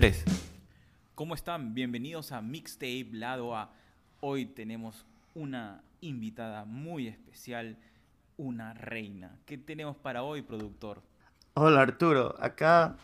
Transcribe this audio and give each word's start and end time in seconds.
3. 0.00 0.24
¿Cómo 1.14 1.34
están? 1.34 1.74
Bienvenidos 1.74 2.32
a 2.32 2.40
Mixtape 2.40 3.08
Lado 3.12 3.54
A. 3.54 3.70
Hoy 4.20 4.46
tenemos 4.46 5.04
una 5.34 5.84
invitada 6.00 6.64
muy 6.64 7.06
especial, 7.06 7.76
una 8.38 8.72
reina. 8.72 9.36
¿Qué 9.44 9.58
tenemos 9.58 9.98
para 9.98 10.22
hoy, 10.22 10.40
productor? 10.40 11.02
Hola 11.52 11.82
Arturo, 11.82 12.34
acá 12.40 12.96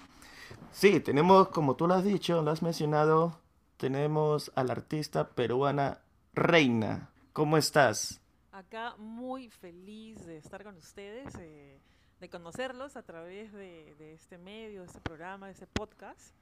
sí, 0.73 1.01
tenemos, 1.01 1.49
como 1.49 1.77
tú 1.77 1.87
lo 1.87 1.93
has 1.93 2.03
dicho, 2.03 2.41
lo 2.41 2.51
has 2.51 2.63
mencionado, 2.63 3.43
tenemos 3.77 4.51
a 4.55 4.65
la 4.65 4.73
artista 4.73 5.29
peruana 5.29 5.99
Reina. 6.33 7.11
¿Cómo 7.35 7.59
estás? 7.59 8.23
Acá 8.53 8.97
muy 8.97 9.51
feliz 9.51 10.25
de 10.25 10.39
estar 10.39 10.65
con 10.65 10.79
ustedes, 10.79 11.35
eh, 11.41 11.79
de 12.21 12.31
conocerlos 12.31 12.97
a 12.97 13.03
través 13.03 13.53
de, 13.53 13.95
de 13.99 14.15
este 14.15 14.39
medio, 14.39 14.81
de 14.81 14.87
este 14.87 15.03
programa, 15.03 15.45
de 15.45 15.53
este 15.53 15.67
podcast. 15.67 16.35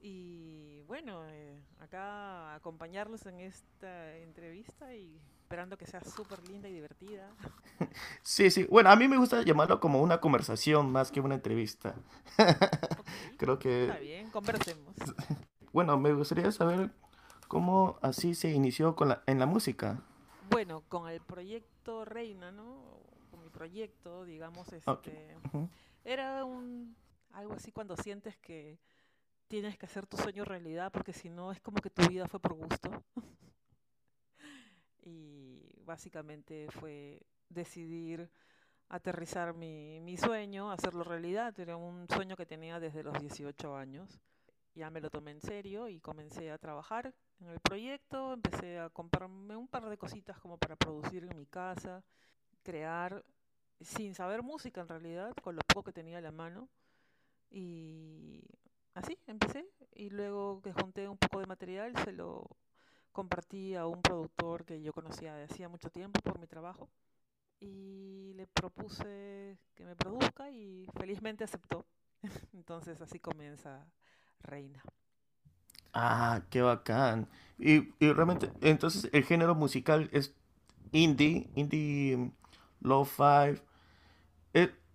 Y 0.00 0.82
bueno, 0.86 1.24
eh, 1.28 1.60
acá 1.80 2.54
acompañarlos 2.54 3.26
en 3.26 3.40
esta 3.40 4.16
entrevista 4.18 4.94
y 4.94 5.20
esperando 5.42 5.76
que 5.76 5.86
sea 5.86 6.02
súper 6.04 6.46
linda 6.48 6.68
y 6.68 6.74
divertida. 6.74 7.30
Sí, 8.22 8.50
sí. 8.50 8.64
Bueno, 8.64 8.90
a 8.90 8.96
mí 8.96 9.08
me 9.08 9.16
gusta 9.16 9.42
llamarlo 9.42 9.80
como 9.80 10.02
una 10.02 10.20
conversación 10.20 10.90
más 10.90 11.10
que 11.10 11.20
una 11.20 11.36
entrevista. 11.36 11.94
Creo 13.38 13.58
que... 13.58 13.84
Está 13.84 13.98
bien, 13.98 14.30
conversemos. 14.30 14.94
Bueno, 15.72 15.98
me 15.98 16.12
gustaría 16.12 16.50
saber 16.50 16.90
cómo 17.46 17.98
así 18.02 18.34
se 18.34 18.50
inició 18.50 18.96
con 18.96 19.10
la, 19.10 19.22
en 19.26 19.38
la 19.38 19.46
música. 19.46 20.02
Bueno, 20.50 20.82
con 20.88 21.08
el 21.08 21.20
proyecto 21.20 22.04
Reina, 22.04 22.50
¿no? 22.50 22.82
Con 23.30 23.42
mi 23.42 23.50
proyecto, 23.50 24.24
digamos, 24.24 24.72
este, 24.72 25.36
era 26.04 26.44
un 26.44 26.96
algo 27.32 27.52
así 27.52 27.70
cuando 27.70 27.96
sientes 27.96 28.36
que 28.38 28.78
tienes 29.48 29.76
que 29.78 29.86
hacer 29.86 30.06
tu 30.06 30.16
sueño 30.16 30.44
realidad, 30.44 30.92
porque 30.92 31.12
si 31.12 31.28
no 31.28 31.50
es 31.50 31.60
como 31.60 31.80
que 31.80 31.90
tu 31.90 32.06
vida 32.08 32.28
fue 32.28 32.40
por 32.40 32.54
gusto. 32.54 32.90
y 35.02 35.82
básicamente 35.84 36.68
fue 36.70 37.22
decidir 37.48 38.30
aterrizar 38.88 39.54
mi, 39.54 40.00
mi 40.00 40.16
sueño, 40.16 40.70
hacerlo 40.70 41.02
realidad. 41.04 41.58
Era 41.58 41.76
un 41.76 42.06
sueño 42.08 42.36
que 42.36 42.46
tenía 42.46 42.78
desde 42.78 43.02
los 43.02 43.18
18 43.18 43.76
años. 43.76 44.20
Ya 44.74 44.90
me 44.90 45.00
lo 45.00 45.10
tomé 45.10 45.32
en 45.32 45.40
serio 45.40 45.88
y 45.88 45.98
comencé 46.00 46.50
a 46.50 46.58
trabajar 46.58 47.14
en 47.40 47.48
el 47.48 47.60
proyecto. 47.60 48.32
Empecé 48.32 48.78
a 48.78 48.90
comprarme 48.90 49.56
un 49.56 49.66
par 49.68 49.88
de 49.88 49.98
cositas 49.98 50.38
como 50.38 50.58
para 50.58 50.76
producir 50.76 51.24
en 51.24 51.36
mi 51.36 51.46
casa, 51.46 52.04
crear 52.62 53.24
sin 53.80 54.14
saber 54.14 54.42
música 54.42 54.80
en 54.80 54.88
realidad, 54.88 55.34
con 55.42 55.56
lo 55.56 55.62
poco 55.62 55.84
que 55.84 55.92
tenía 55.92 56.18
a 56.18 56.20
la 56.22 56.32
mano. 56.32 56.68
Y 57.50 58.42
así 58.98 59.18
empecé. 59.26 59.66
Y 59.94 60.10
luego 60.10 60.60
que 60.62 60.72
junté 60.72 61.08
un 61.08 61.18
poco 61.18 61.40
de 61.40 61.46
material, 61.46 61.94
se 62.04 62.12
lo 62.12 62.48
compartí 63.12 63.74
a 63.76 63.86
un 63.86 64.02
productor 64.02 64.64
que 64.66 64.82
yo 64.82 64.92
conocía 64.94 65.42
hacía 65.44 65.68
mucho 65.68 65.90
tiempo 65.90 66.20
por 66.22 66.38
mi 66.40 66.46
trabajo. 66.46 66.90
Y 67.60 68.34
le 68.36 68.46
propuse 68.48 69.58
que 69.76 69.84
me 69.84 69.96
produzca 69.96 70.50
y 70.50 70.86
felizmente 70.98 71.44
aceptó. 71.44 71.86
Entonces 72.54 73.00
así 73.02 73.20
comienza 73.20 73.86
Reina. 74.40 74.82
Ah, 75.92 76.42
qué 76.50 76.62
bacán. 76.62 77.28
Y, 77.58 77.88
y 77.98 78.12
realmente, 78.12 78.50
entonces 78.60 79.08
el 79.12 79.24
género 79.24 79.54
musical 79.54 80.08
es 80.12 80.34
indie, 80.92 81.50
indie 81.54 82.32
lo-fi. 82.80 83.60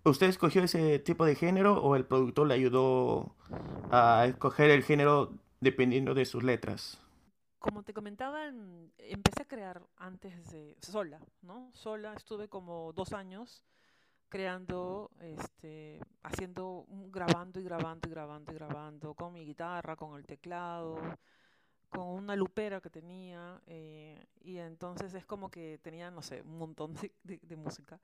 ¿Usted 0.04 0.28
escogió 0.28 0.62
ese 0.62 0.98
tipo 0.98 1.24
de 1.24 1.34
género 1.34 1.82
o 1.82 1.96
el 1.96 2.04
productor 2.04 2.46
le 2.46 2.54
ayudó 2.54 3.34
a 3.90 4.26
escoger 4.26 4.70
el 4.70 4.82
género 4.84 5.32
dependiendo 5.60 6.14
de 6.14 6.26
sus 6.26 6.42
letras? 6.44 7.00
Como 7.58 7.82
te 7.82 7.94
comentaba, 7.94 8.46
en- 8.46 8.92
empecé 8.98 9.42
a 9.42 9.48
crear 9.48 9.82
antes 9.96 10.50
de 10.50 10.76
sola, 10.82 11.18
¿no? 11.42 11.70
Sola 11.74 12.12
estuve 12.14 12.48
como 12.48 12.92
dos 12.92 13.12
años 13.14 13.64
creando, 14.28 15.10
este, 15.20 16.00
haciendo, 16.22 16.86
grabando 17.10 17.60
y 17.60 17.64
grabando 17.64 18.08
y 18.08 18.10
grabando 18.10 18.52
y 18.52 18.56
grabando 18.56 19.14
con 19.14 19.32
mi 19.32 19.44
guitarra, 19.46 19.96
con 19.96 20.16
el 20.18 20.26
teclado, 20.26 20.96
con 21.90 22.06
una 22.08 22.36
lupera 22.36 22.80
que 22.80 22.90
tenía 22.90 23.60
eh, 23.66 24.26
y 24.42 24.58
entonces 24.58 25.14
es 25.14 25.26
como 25.26 25.50
que 25.50 25.78
tenía, 25.82 26.10
no 26.10 26.22
sé, 26.22 26.42
un 26.42 26.58
montón 26.58 26.94
de 27.24 27.56
música. 27.56 28.00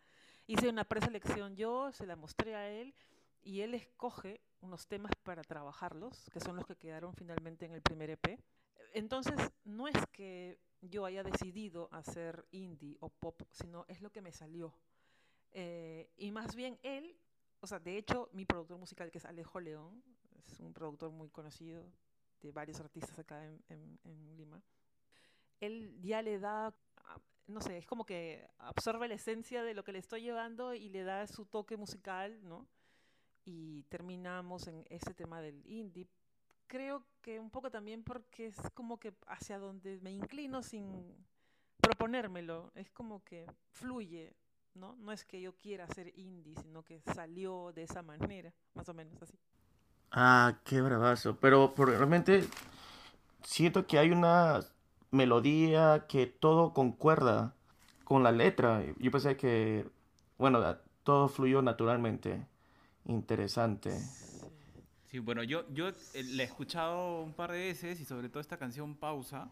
Hice 0.51 0.69
una 0.69 0.83
preselección 0.83 1.55
yo, 1.55 1.93
se 1.93 2.07
la 2.07 2.17
mostré 2.17 2.57
a 2.57 2.69
él 2.69 2.93
y 3.41 3.61
él 3.61 3.73
escoge 3.75 4.41
unos 4.61 4.89
temas 4.89 5.13
para 5.23 5.43
trabajarlos, 5.45 6.29
que 6.33 6.41
son 6.41 6.57
los 6.57 6.67
que 6.67 6.75
quedaron 6.75 7.15
finalmente 7.15 7.67
en 7.67 7.73
el 7.73 7.83
primer 7.83 8.11
EP. 8.11 8.37
Entonces, 8.93 9.37
no 9.63 9.87
es 9.87 9.95
que 10.11 10.59
yo 10.81 11.05
haya 11.05 11.23
decidido 11.23 11.89
hacer 11.93 12.45
indie 12.51 12.97
o 12.99 13.11
pop, 13.11 13.41
sino 13.53 13.85
es 13.87 14.01
lo 14.03 14.11
que 14.11 14.23
me 14.23 14.33
salió. 14.33 14.75
Eh, 15.53 16.11
y 16.17 16.33
más 16.33 16.57
bien 16.57 16.81
él, 16.83 17.17
o 17.61 17.69
sea, 17.69 17.79
de 17.79 17.97
hecho, 17.97 18.29
mi 18.33 18.45
productor 18.45 18.77
musical, 18.77 19.13
que 19.13 19.19
es 19.19 19.27
Alejo 19.27 19.61
León, 19.61 20.03
es 20.49 20.59
un 20.59 20.73
productor 20.73 21.13
muy 21.13 21.29
conocido 21.29 21.85
de 22.43 22.51
varios 22.51 22.81
artistas 22.81 23.17
acá 23.21 23.45
en, 23.47 23.63
en- 23.69 24.01
en 24.03 24.37
Lima, 24.37 24.61
él 25.61 25.97
ya 26.03 26.23
le 26.23 26.41
da, 26.41 26.75
no 27.51 27.61
sé, 27.61 27.79
es 27.79 27.87
como 27.87 28.05
que 28.05 28.49
absorbe 28.59 29.09
la 29.09 29.15
esencia 29.15 29.63
de 29.63 29.75
lo 29.75 29.85
que 29.85 29.93
le 29.93 29.99
estoy 29.99 30.23
llevando 30.23 30.75
y 30.75 30.89
le 30.89 31.05
da 31.05 31.27
su 31.27 31.45
toque 31.45 31.77
musical, 31.77 32.39
¿no? 32.43 32.67
Y 33.45 33.85
terminamos 33.85 34.67
en 34.67 34.87
ese 34.91 35.15
tema 35.15 35.41
del 35.41 35.65
indie. 35.67 36.07
Creo 36.67 37.05
que 37.21 37.41
un 37.41 37.51
poco 37.51 37.71
también 37.71 38.05
porque 38.05 38.47
es 38.47 38.57
como 38.75 38.99
que 38.99 39.15
hacia 39.27 39.59
donde 39.59 39.99
me 40.01 40.13
inclino 40.13 40.63
sin 40.63 41.17
proponérmelo, 41.81 42.71
es 42.75 42.91
como 42.91 43.25
que 43.25 43.47
fluye, 43.73 44.35
¿no? 44.75 44.95
No 44.97 45.13
es 45.13 45.25
que 45.25 45.41
yo 45.41 45.57
quiera 45.57 45.85
hacer 45.85 46.13
indie, 46.17 46.55
sino 46.63 46.85
que 46.85 47.01
salió 47.01 47.73
de 47.73 47.83
esa 47.83 48.03
manera, 48.03 48.53
más 48.75 48.89
o 48.89 48.95
menos 48.95 49.21
así. 49.23 49.39
Ah, 50.13 50.59
qué 50.65 50.81
bravazo. 50.81 51.37
Pero, 51.41 51.73
pero 51.75 51.97
realmente 51.97 52.45
siento 53.43 53.87
que 53.87 53.99
hay 53.99 54.11
una 54.11 54.61
melodía 55.11 56.07
que 56.09 56.27
todo 56.27 56.73
concuerda 56.73 57.55
con 58.05 58.23
la 58.23 58.33
letra. 58.33 58.83
Yo 58.99 59.11
pensé 59.11 59.37
que, 59.37 59.87
bueno, 60.39 60.63
todo 61.05 61.29
fluyó 61.29 61.63
naturalmente. 61.63 62.47
Interesante. 63.07 63.99
Sí. 65.07 65.19
Bueno, 65.19 65.43
yo, 65.43 65.65
yo 65.73 65.89
eh, 65.89 66.23
la 66.25 66.43
he 66.43 66.47
escuchado 66.47 67.23
un 67.23 67.33
par 67.33 67.51
de 67.53 67.59
veces 67.59 68.01
y 68.01 68.05
sobre 68.05 68.29
todo 68.29 68.41
esta 68.41 68.57
canción 68.57 68.95
Pausa. 68.95 69.51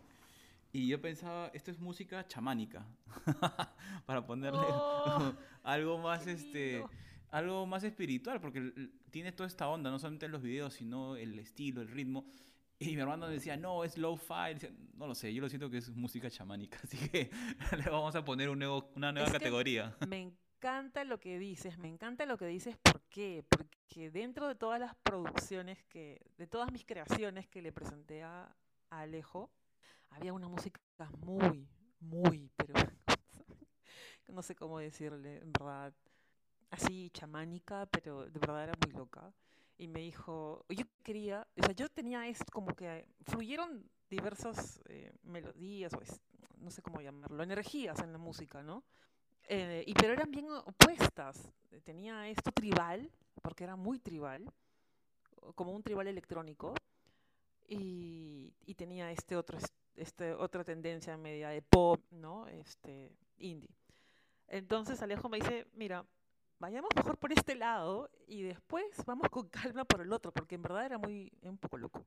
Y 0.73 0.87
yo 0.87 1.01
pensaba, 1.01 1.49
esto 1.55 1.71
es 1.71 1.81
música 1.81 2.27
chamánica. 2.27 2.87
Para 4.07 4.27
ponerle 4.27 4.61
Oh, 4.61 5.33
algo 5.63 5.99
más, 5.99 6.27
este, 6.27 6.85
algo 7.31 7.67
más 7.67 7.85
espiritual, 7.85 8.41
porque 8.41 8.73
tiene 9.11 9.33
toda 9.33 9.47
esta 9.47 9.69
onda, 9.69 9.91
no 9.91 9.99
solamente 9.99 10.27
en 10.27 10.33
los 10.33 10.43
videos, 10.43 10.75
sino 10.75 11.17
el 11.17 11.39
estilo, 11.39 11.81
el 11.81 11.89
ritmo. 11.89 12.27
Y 12.81 12.95
mi 12.95 13.03
hermano 13.03 13.29
decía, 13.29 13.57
no, 13.57 13.83
es 13.83 13.99
low-fi. 13.99 14.55
No 14.95 15.09
lo 15.09 15.15
sé, 15.15 15.35
yo 15.35 15.43
lo 15.43 15.49
siento 15.49 15.69
que 15.69 15.79
es 15.79 15.91
música 15.91 16.31
chamánica. 16.31 16.79
Así 16.85 16.97
que 17.09 17.31
le 17.77 17.91
vamos 17.91 18.15
a 18.15 18.25
poner 18.25 18.49
un 18.49 18.59
nuevo, 18.59 18.91
una 18.95 19.11
nueva 19.13 19.27
Es 19.27 19.33
categoría. 19.33 19.97
Me 20.07 20.21
encanta 20.21 21.05
lo 21.05 21.19
que 21.19 21.39
dices, 21.39 21.79
me 21.79 21.89
encanta 21.89 22.25
lo 22.25 22.39
que 22.39 22.47
dices, 22.47 22.77
¿por 22.77 23.03
qué? 23.09 23.45
Porque 23.49 24.11
dentro 24.11 24.47
de 24.47 24.55
todas 24.55 24.79
las 24.79 24.95
producciones 24.97 25.83
que, 25.85 26.21
de 26.37 26.47
todas 26.47 26.71
mis 26.73 26.85
creaciones 26.85 27.49
que 27.49 27.63
le 27.63 27.73
presenté 27.73 28.23
a, 28.23 28.57
a 28.91 29.01
Alejo, 29.01 29.51
había 30.11 30.33
una 30.33 30.49
música 30.49 30.81
muy, 31.19 31.69
muy, 32.01 32.51
pero 32.57 32.75
no 34.29 34.43
sé 34.43 34.55
cómo 34.55 34.79
decirle, 34.79 35.39
en 35.39 35.53
verdad, 35.53 35.93
así 36.71 37.11
chamánica, 37.11 37.87
pero 37.87 38.29
de 38.29 38.39
verdad 38.39 38.65
era 38.65 38.73
muy 38.85 38.93
loca. 38.93 39.33
Y 39.79 39.89
me 39.89 40.01
dijo, 40.01 40.65
yo 40.69 40.85
quería, 41.05 41.47
o 41.57 41.63
sea, 41.65 41.75
yo 41.75 41.89
tenía 41.89 42.27
esto 42.29 42.47
como 42.53 42.75
que 42.75 43.07
fluyeron 43.27 43.89
diversas 44.11 44.81
eh, 44.89 45.13
melodías, 45.23 45.93
o 45.95 46.01
es- 46.03 46.21
no 46.59 46.71
sé 46.71 46.83
cómo 46.83 47.01
llamarlo, 47.01 47.43
energías 47.43 48.01
en 48.01 48.13
la 48.13 48.19
música, 48.19 48.63
¿no? 48.63 48.83
Eh, 49.49 49.85
y 49.87 49.95
pero 49.95 50.15
eran 50.15 50.31
bien 50.31 50.47
opuestas. 50.51 51.51
Eh, 51.73 51.81
Tenía 51.83 52.29
esto 52.29 52.53
tribal, 52.53 53.11
porque 53.43 53.65
era 53.65 53.77
muy 53.77 53.99
tribal, 54.01 54.51
como 55.55 55.73
un 55.73 55.83
tribal 55.83 56.09
electrónico, 56.09 56.75
y, 57.69 58.55
y 58.67 58.75
tenía 58.75 59.13
este 59.13 59.37
otro, 59.37 59.59
es- 59.59 59.73
este 59.97 60.35
otra 60.35 60.65
tendencia 60.65 61.17
media 61.17 61.51
de 61.51 61.63
pop, 61.63 62.01
¿no? 62.11 62.49
Este, 62.49 63.13
indie. 63.39 63.71
Entonces 64.49 65.03
Alejo 65.03 65.29
me 65.29 65.39
dice, 65.39 65.67
mira, 65.75 66.07
vayamos 66.59 66.91
mejor 66.95 67.19
por 67.19 67.33
este 67.33 67.55
lado 67.55 68.11
y 68.27 68.43
después 68.43 68.85
vamos 69.07 69.29
con 69.31 69.49
calma 69.75 69.85
por 69.85 70.01
el 70.01 70.13
otro, 70.13 70.33
porque 70.33 70.57
en 70.57 70.63
verdad 70.63 70.87
era 70.87 70.99
muy, 70.99 71.33
un 71.43 71.59
poco 71.59 71.79
loco. 71.79 72.07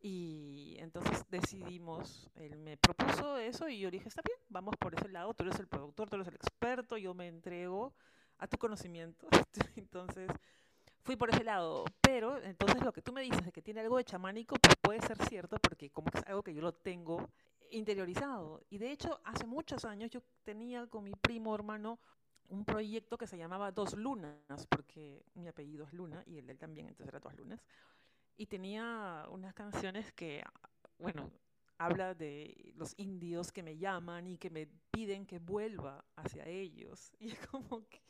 Y 0.00 0.76
entonces 0.80 1.24
decidimos, 1.30 2.28
él 2.34 2.58
me 2.58 2.76
propuso 2.76 3.38
eso 3.38 3.68
y 3.68 3.78
yo 3.78 3.90
dije, 3.90 4.08
está 4.08 4.20
bien, 4.22 4.38
vamos 4.50 4.74
por 4.76 4.94
ese 4.94 5.08
lado, 5.08 5.32
tú 5.32 5.44
eres 5.44 5.58
el 5.58 5.66
productor, 5.66 6.10
tú 6.10 6.16
eres 6.16 6.28
el 6.28 6.34
experto, 6.34 6.98
yo 6.98 7.14
me 7.14 7.26
entrego 7.26 7.94
a 8.38 8.46
tu 8.46 8.58
conocimiento. 8.58 9.26
Entonces 9.76 10.30
fui 11.04 11.16
por 11.16 11.30
ese 11.30 11.44
lado, 11.44 11.84
pero 12.00 12.42
entonces 12.42 12.82
lo 12.82 12.92
que 12.92 13.02
tú 13.02 13.12
me 13.12 13.20
dices 13.20 13.44
de 13.44 13.52
que 13.52 13.60
tiene 13.60 13.80
algo 13.80 13.98
de 13.98 14.04
chamánico, 14.04 14.56
pues 14.56 14.74
puede 14.80 15.00
ser 15.02 15.18
cierto 15.26 15.58
porque 15.58 15.90
como 15.90 16.10
que 16.10 16.18
es 16.18 16.26
algo 16.26 16.42
que 16.42 16.54
yo 16.54 16.62
lo 16.62 16.72
tengo 16.72 17.28
interiorizado. 17.70 18.62
Y 18.70 18.78
de 18.78 18.90
hecho, 18.90 19.20
hace 19.24 19.46
muchos 19.46 19.84
años 19.84 20.10
yo 20.10 20.22
tenía 20.44 20.86
con 20.86 21.04
mi 21.04 21.12
primo 21.12 21.54
hermano 21.54 21.98
un 22.48 22.64
proyecto 22.64 23.18
que 23.18 23.26
se 23.26 23.38
llamaba 23.38 23.72
Dos 23.72 23.94
Lunas, 23.94 24.66
porque 24.68 25.24
mi 25.34 25.48
apellido 25.48 25.84
es 25.84 25.92
Luna 25.92 26.22
y 26.26 26.38
el 26.38 26.46
de 26.46 26.52
él 26.52 26.58
también, 26.58 26.88
entonces 26.88 27.08
era 27.08 27.20
Dos 27.20 27.34
Lunas. 27.36 27.64
Y 28.36 28.46
tenía 28.46 29.26
unas 29.30 29.54
canciones 29.54 30.12
que, 30.12 30.42
bueno, 30.98 31.30
habla 31.78 32.14
de 32.14 32.72
los 32.76 32.94
indios 32.98 33.52
que 33.52 33.62
me 33.62 33.76
llaman 33.76 34.26
y 34.26 34.38
que 34.38 34.50
me 34.50 34.66
piden 34.90 35.26
que 35.26 35.38
vuelva 35.38 36.04
hacia 36.16 36.46
ellos. 36.46 37.12
Y 37.20 37.30
es 37.30 37.46
como 37.46 37.88
que 37.88 38.04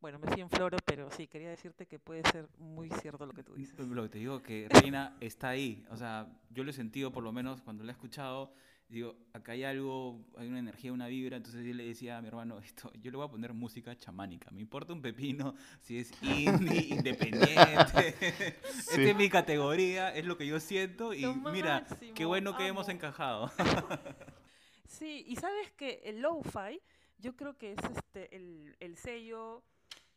bueno, 0.00 0.18
me 0.18 0.28
fui 0.28 0.40
en 0.40 0.50
floro, 0.50 0.76
pero 0.84 1.10
sí, 1.10 1.26
quería 1.26 1.48
decirte 1.48 1.86
que 1.86 1.98
puede 1.98 2.22
ser 2.30 2.48
muy 2.58 2.90
cierto 2.90 3.26
lo 3.26 3.32
que 3.32 3.42
tú 3.42 3.54
dices. 3.54 3.78
Lo 3.78 4.02
que 4.04 4.08
te 4.08 4.18
digo, 4.18 4.42
que 4.42 4.68
Reina 4.68 5.16
está 5.20 5.48
ahí. 5.48 5.84
O 5.90 5.96
sea, 5.96 6.28
yo 6.50 6.64
lo 6.64 6.70
he 6.70 6.74
sentido, 6.74 7.10
por 7.10 7.24
lo 7.24 7.32
menos, 7.32 7.62
cuando 7.62 7.82
la 7.82 7.92
he 7.92 7.94
escuchado. 7.94 8.52
Digo, 8.88 9.16
acá 9.32 9.52
hay 9.52 9.64
algo, 9.64 10.24
hay 10.36 10.46
una 10.46 10.60
energía, 10.60 10.92
una 10.92 11.08
vibra. 11.08 11.36
Entonces 11.36 11.64
yo 11.66 11.74
le 11.74 11.84
decía 11.84 12.18
a 12.18 12.22
mi 12.22 12.28
hermano, 12.28 12.58
esto, 12.64 12.92
yo 12.94 13.10
le 13.10 13.16
voy 13.16 13.26
a 13.26 13.30
poner 13.30 13.52
música 13.52 13.96
chamánica. 13.96 14.50
Me 14.50 14.60
importa 14.60 14.92
un 14.92 15.02
pepino 15.02 15.54
si 15.80 15.98
es 15.98 16.12
indie, 16.22 16.86
independiente. 16.90 18.14
Esta 18.20 19.02
es 19.02 19.16
mi 19.16 19.28
categoría, 19.28 20.14
es 20.14 20.24
lo 20.24 20.36
que 20.36 20.46
yo 20.46 20.60
siento. 20.60 21.12
Y 21.12 21.26
mira, 21.52 21.84
qué 22.14 22.24
bueno 22.24 22.56
que 22.56 22.66
hemos 22.66 22.88
encajado. 22.88 23.50
sí, 24.86 25.24
y 25.26 25.36
sabes 25.36 25.72
que 25.72 26.02
el 26.04 26.20
lo-fi, 26.20 26.80
yo 27.18 27.34
creo 27.34 27.56
que 27.58 27.72
es 27.72 27.78
este 27.84 28.36
el, 28.36 28.76
el 28.78 28.96
sello 28.96 29.62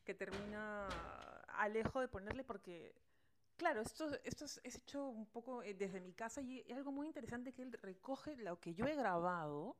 que 0.04 0.13
termina 0.13 0.88
Alejo 1.57 2.00
de 2.00 2.07
ponerle 2.07 2.44
porque, 2.44 2.94
claro, 3.60 3.82
esto, 3.82 4.10
es, 4.24 4.62
hecho 4.64 5.06
un 5.10 5.26
poco 5.26 5.62
eh, 5.62 5.74
desde 5.74 6.00
mi 6.00 6.14
casa 6.14 6.42
y 6.42 6.64
es 6.66 6.78
algo 6.78 6.94
muy 6.94 7.08
interesante 7.08 7.54
que 7.54 7.62
él 7.62 7.74
recoge 7.74 8.38
lo 8.38 8.58
que 8.60 8.74
yo 8.74 8.86
he 8.86 8.96
grabado, 8.96 9.76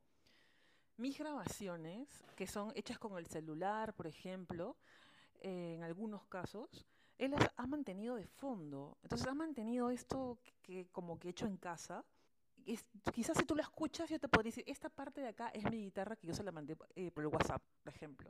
mis 0.98 1.18
grabaciones, 1.18 2.08
que 2.36 2.46
son 2.46 2.74
hechas 2.76 3.00
con 3.00 3.18
el 3.18 3.26
celular, 3.26 3.96
por 3.96 4.06
ejemplo, 4.06 4.76
eh, 5.40 5.76
en 5.78 5.84
algunos 5.84 6.26
casos, 6.26 6.86
él 7.18 7.31
las 7.31 7.50
ha 7.56 7.68
mantenido 7.68 8.16
de 8.16 8.28
fondo. 8.28 8.98
Entonces 9.02 9.26
ha 9.28 9.34
mantenido 9.34 9.90
esto 9.90 10.40
que, 10.62 10.88
como 10.92 11.18
que 11.18 11.30
hecho 11.30 11.48
en 11.48 11.56
casa. 11.56 12.04
quizás 13.14 13.38
si 13.38 13.46
tú 13.46 13.56
lo 13.56 13.62
escuchas, 13.62 14.10
yo 14.10 14.20
te 14.20 14.28
podría 14.28 14.50
decir, 14.50 14.66
esta 14.68 14.90
parte 14.90 15.22
de 15.22 15.30
acá 15.30 15.50
es 15.50 15.64
mi 15.72 15.81
guitarra 15.81 16.18
que 16.18 16.28
yo 16.28 16.34
se 16.34 16.44
la 16.44 16.52
mandé 16.52 16.76
eh, 16.96 17.12
por 17.12 17.24
el 17.24 17.30
WhatsApp, 17.30 17.64
por 17.81 17.94
ejemplo. 17.94 18.30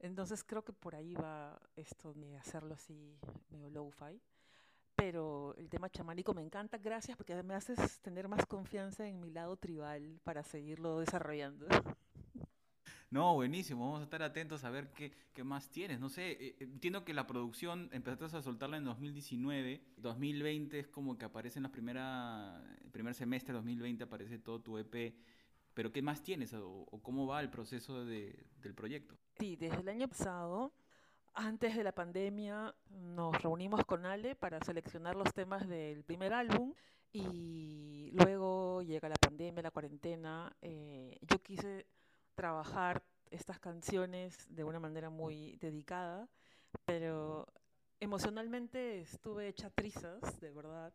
Entonces 0.00 0.42
creo 0.42 0.64
que 0.64 0.72
por 0.72 0.96
ahí 0.96 1.14
va 1.14 1.60
esto 1.76 2.12
de 2.12 2.36
hacerlo 2.36 2.74
así 2.74 3.16
medio 3.50 3.70
low-fi. 3.70 4.20
Pero 4.96 5.54
el 5.56 5.68
tema 5.68 5.90
chamánico 5.90 6.34
me 6.34 6.42
encanta, 6.42 6.78
gracias 6.78 7.16
porque 7.16 7.42
me 7.42 7.54
haces 7.54 8.00
tener 8.00 8.28
más 8.28 8.46
confianza 8.46 9.06
en 9.06 9.20
mi 9.20 9.30
lado 9.30 9.56
tribal 9.56 10.20
para 10.24 10.42
seguirlo 10.42 11.00
desarrollando. 11.00 11.66
No, 13.10 13.34
buenísimo, 13.34 13.84
vamos 13.86 14.00
a 14.00 14.04
estar 14.04 14.22
atentos 14.24 14.64
a 14.64 14.70
ver 14.70 14.90
qué, 14.92 15.12
qué 15.32 15.44
más 15.44 15.68
tienes. 15.70 16.00
No 16.00 16.08
sé, 16.08 16.32
eh, 16.32 16.56
entiendo 16.58 17.04
que 17.04 17.14
la 17.14 17.28
producción 17.28 17.88
empezaste 17.92 18.38
a 18.38 18.42
soltarla 18.42 18.76
en 18.76 18.84
2019, 18.84 19.80
2020 19.98 20.80
es 20.80 20.88
como 20.88 21.16
que 21.16 21.24
aparece 21.24 21.60
en 21.60 21.62
la 21.62 21.70
primera, 21.70 22.60
el 22.82 22.90
primer 22.90 23.14
semestre 23.14 23.52
de 23.52 23.58
2020 23.58 24.02
aparece 24.02 24.38
todo 24.38 24.60
tu 24.60 24.78
EP, 24.78 25.14
pero 25.74 25.92
¿qué 25.92 26.02
más 26.02 26.24
tienes 26.24 26.54
o, 26.54 26.68
o 26.68 27.02
cómo 27.02 27.24
va 27.26 27.40
el 27.40 27.50
proceso 27.50 28.04
de, 28.04 28.46
del 28.60 28.74
proyecto? 28.74 29.16
Sí, 29.38 29.54
desde 29.54 29.80
el 29.80 29.88
año 29.88 30.08
pasado, 30.08 30.72
antes 31.34 31.76
de 31.76 31.84
la 31.84 31.92
pandemia, 31.92 32.74
nos 32.90 33.42
reunimos 33.42 33.84
con 33.84 34.06
Ale 34.06 34.36
para 34.36 34.60
seleccionar 34.60 35.16
los 35.16 35.32
temas 35.32 35.68
del 35.68 36.04
primer 36.04 36.32
álbum 36.32 36.74
y 37.12 38.10
luego 38.12 38.82
llega 38.82 39.08
la 39.08 39.16
pandemia, 39.16 39.62
la 39.62 39.70
cuarentena. 39.70 40.54
Eh, 40.62 41.18
yo 41.22 41.42
quise 41.42 41.86
trabajar 42.34 43.02
estas 43.30 43.58
canciones 43.58 44.46
de 44.48 44.64
una 44.64 44.78
manera 44.78 45.10
muy 45.10 45.56
dedicada, 45.56 46.28
pero 46.84 47.46
emocionalmente 48.00 49.00
estuve 49.00 49.48
hecha 49.48 49.70
trizas, 49.70 50.40
de 50.40 50.52
verdad. 50.52 50.92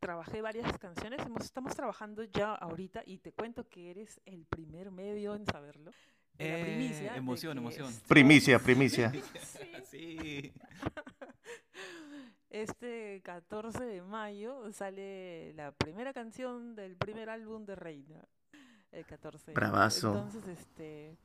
Trabajé 0.00 0.40
varias 0.40 0.78
canciones, 0.78 1.20
estamos 1.40 1.74
trabajando 1.74 2.24
ya 2.24 2.54
ahorita 2.54 3.02
y 3.04 3.18
te 3.18 3.32
cuento 3.32 3.68
que 3.68 3.90
eres 3.90 4.20
el 4.24 4.46
primer 4.46 4.90
medio 4.90 5.34
en 5.34 5.44
saberlo. 5.46 5.92
Eh, 6.42 6.62
primicia. 6.64 7.16
Emoción, 7.16 7.58
emoción. 7.58 7.94
Primicia, 8.08 8.58
primicia. 8.58 9.12
sí. 9.90 10.52
Este 12.48 13.20
14 13.22 13.84
de 13.84 14.02
mayo 14.02 14.72
sale 14.72 15.52
la 15.52 15.70
primera 15.72 16.12
canción 16.12 16.74
del 16.74 16.96
primer 16.96 17.28
álbum 17.28 17.64
de 17.66 17.76
Reina. 17.76 18.24
El 18.90 19.04
14 19.04 19.52
Bravazo. 19.52 20.08
Entonces, 20.08 20.48
este. 20.48 21.16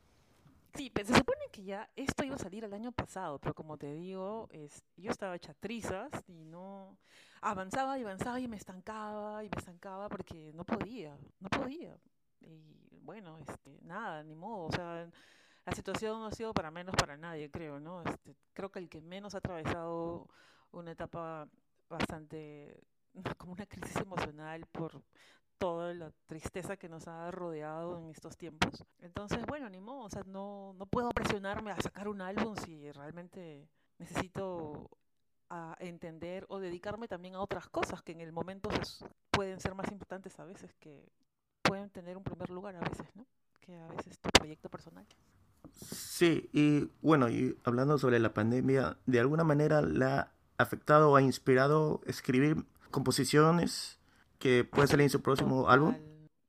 Sí, 0.74 0.90
pero 0.90 1.08
se 1.08 1.14
supone 1.14 1.40
que 1.50 1.64
ya 1.64 1.88
esto 1.96 2.22
iba 2.22 2.34
a 2.34 2.38
salir 2.38 2.64
el 2.64 2.74
año 2.74 2.92
pasado, 2.92 3.38
pero 3.38 3.54
como 3.54 3.78
te 3.78 3.94
digo, 3.94 4.46
es, 4.52 4.84
yo 4.96 5.10
estaba 5.10 5.34
hecha 5.34 5.54
trizas 5.54 6.10
y 6.28 6.44
no 6.44 6.98
avanzaba 7.40 7.98
y 7.98 8.02
avanzaba 8.02 8.38
y 8.38 8.46
me 8.46 8.56
estancaba 8.56 9.42
y 9.42 9.48
me 9.48 9.56
estancaba 9.56 10.10
porque 10.10 10.52
no 10.52 10.64
podía, 10.64 11.16
no 11.40 11.48
podía. 11.48 11.96
Y 12.40 12.98
bueno, 13.02 13.38
este, 13.38 13.78
nada, 13.82 14.22
ni 14.22 14.34
modo, 14.34 14.66
o 14.66 14.72
sea, 14.72 15.08
la 15.64 15.72
situación 15.72 16.20
no 16.20 16.26
ha 16.26 16.32
sido 16.32 16.52
para 16.52 16.70
menos 16.70 16.94
para 16.96 17.16
nadie, 17.16 17.50
creo, 17.50 17.80
¿no? 17.80 18.02
Este, 18.02 18.36
creo 18.52 18.70
que 18.70 18.78
el 18.78 18.88
que 18.88 19.00
menos 19.00 19.34
ha 19.34 19.38
atravesado 19.38 20.28
una 20.72 20.92
etapa 20.92 21.48
bastante, 21.88 22.80
como 23.38 23.52
una 23.52 23.66
crisis 23.66 23.96
emocional 23.96 24.66
por 24.66 25.02
toda 25.58 25.94
la 25.94 26.12
tristeza 26.26 26.76
que 26.76 26.88
nos 26.88 27.08
ha 27.08 27.30
rodeado 27.30 27.98
en 27.98 28.10
estos 28.10 28.36
tiempos. 28.36 28.84
Entonces, 29.00 29.44
bueno, 29.46 29.68
ni 29.70 29.80
modo, 29.80 30.04
o 30.04 30.10
sea, 30.10 30.22
no, 30.26 30.74
no 30.74 30.86
puedo 30.86 31.10
presionarme 31.10 31.70
a 31.70 31.80
sacar 31.80 32.08
un 32.08 32.20
álbum 32.20 32.54
si 32.56 32.92
realmente 32.92 33.68
necesito 33.98 34.90
a 35.48 35.76
entender 35.78 36.44
o 36.48 36.58
dedicarme 36.58 37.08
también 37.08 37.36
a 37.36 37.40
otras 37.40 37.68
cosas 37.68 38.02
que 38.02 38.12
en 38.12 38.20
el 38.20 38.32
momento 38.32 38.68
pues, 38.68 39.04
pueden 39.30 39.60
ser 39.60 39.74
más 39.74 39.90
importantes 39.92 40.38
a 40.38 40.44
veces 40.44 40.74
que 40.74 41.08
pueden 41.66 41.90
tener 41.90 42.16
un 42.16 42.24
primer 42.24 42.50
lugar 42.50 42.76
a 42.76 42.80
veces, 42.80 43.06
¿no? 43.14 43.26
Que 43.60 43.76
a 43.76 43.88
veces 43.88 44.18
tu 44.18 44.30
proyecto 44.30 44.68
personal. 44.68 45.06
Sí, 45.72 46.48
y 46.52 46.90
bueno, 47.02 47.28
y 47.28 47.58
hablando 47.64 47.98
sobre 47.98 48.18
la 48.18 48.32
pandemia, 48.32 48.96
¿de 49.06 49.20
alguna 49.20 49.44
manera 49.44 49.82
la 49.82 50.32
ha 50.58 50.62
afectado 50.62 51.10
o 51.10 51.16
ha 51.16 51.22
inspirado 51.22 52.00
escribir 52.06 52.64
composiciones 52.90 53.98
que 54.38 54.64
puede 54.64 54.88
salir 54.88 55.04
en 55.04 55.10
su 55.10 55.20
próximo 55.20 55.68
álbum? 55.68 55.94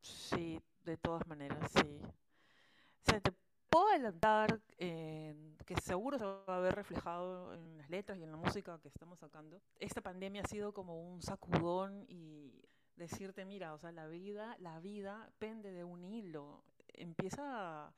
Sí, 0.02 0.62
de 0.86 0.98
todas 0.98 1.28
maneras, 1.28 1.72
sí. 1.74 2.00
O 2.02 3.10
sea, 3.10 3.20
te 3.20 3.34
puedo 3.70 3.90
adelantar 3.90 4.62
que 4.78 5.76
seguro 5.84 6.18
se 6.18 6.24
va 6.24 6.44
a 6.48 6.60
ver 6.60 6.76
reflejado 6.76 7.54
en 7.54 7.78
las 7.78 7.90
letras 7.90 8.18
y 8.18 8.24
en 8.24 8.32
la 8.32 8.38
música 8.38 8.80
que 8.80 8.88
estamos 8.88 9.20
sacando. 9.20 9.62
Esta 9.80 10.02
pandemia 10.02 10.44
ha 10.44 10.48
sido 10.48 10.74
como 10.74 11.02
un 11.02 11.22
sacudón 11.22 12.06
y 12.08 12.64
decirte, 12.98 13.46
mira, 13.46 13.74
o 13.74 13.78
sea, 13.78 13.92
la 13.92 14.08
vida, 14.08 14.58
la 14.60 14.80
vida 14.80 15.30
pende 15.40 15.72
de 15.72 15.84
un 15.84 16.04
hilo. 16.04 16.64
Empieza 16.90 17.94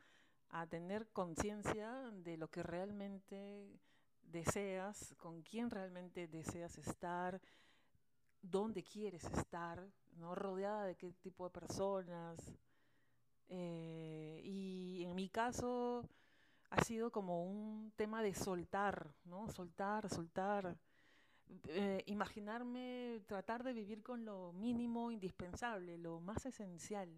a, 0.50 0.68
tener 0.68 1.08
conciencia 1.12 1.90
de 2.12 2.38
lo 2.38 2.50
que 2.50 2.64
realmente 2.64 3.80
deseas, 4.22 5.16
con 5.18 5.42
quién 5.42 5.70
realmente 5.70 6.28
deseas 6.28 6.78
estar, 6.78 7.42
dónde 8.42 8.84
quieres 8.84 9.24
estar, 9.26 9.88
¿no? 10.18 10.36
rodeada 10.36 10.86
de 10.86 10.96
qué 10.96 11.14
tipo 11.14 11.46
de 11.46 11.52
personas. 11.52 12.40
Eh, 13.48 14.42
y 14.44 15.04
en 15.06 15.16
mi 15.16 15.30
caso 15.30 16.08
ha 16.70 16.84
sido 16.84 17.12
como 17.12 17.44
un 17.44 17.92
tema 17.96 18.22
de 18.22 18.34
soltar, 18.34 19.14
¿no? 19.24 19.50
Soltar, 19.50 20.10
soltar 20.10 20.78
eh, 21.68 22.04
imaginarme, 22.06 23.22
tratar 23.28 23.64
de 23.64 23.74
vivir 23.74 24.04
con 24.04 24.26
lo 24.26 24.54
mínimo 24.54 25.12
indispensable, 25.12 25.98
lo 25.98 26.20
más 26.20 26.46
esencial. 26.46 27.10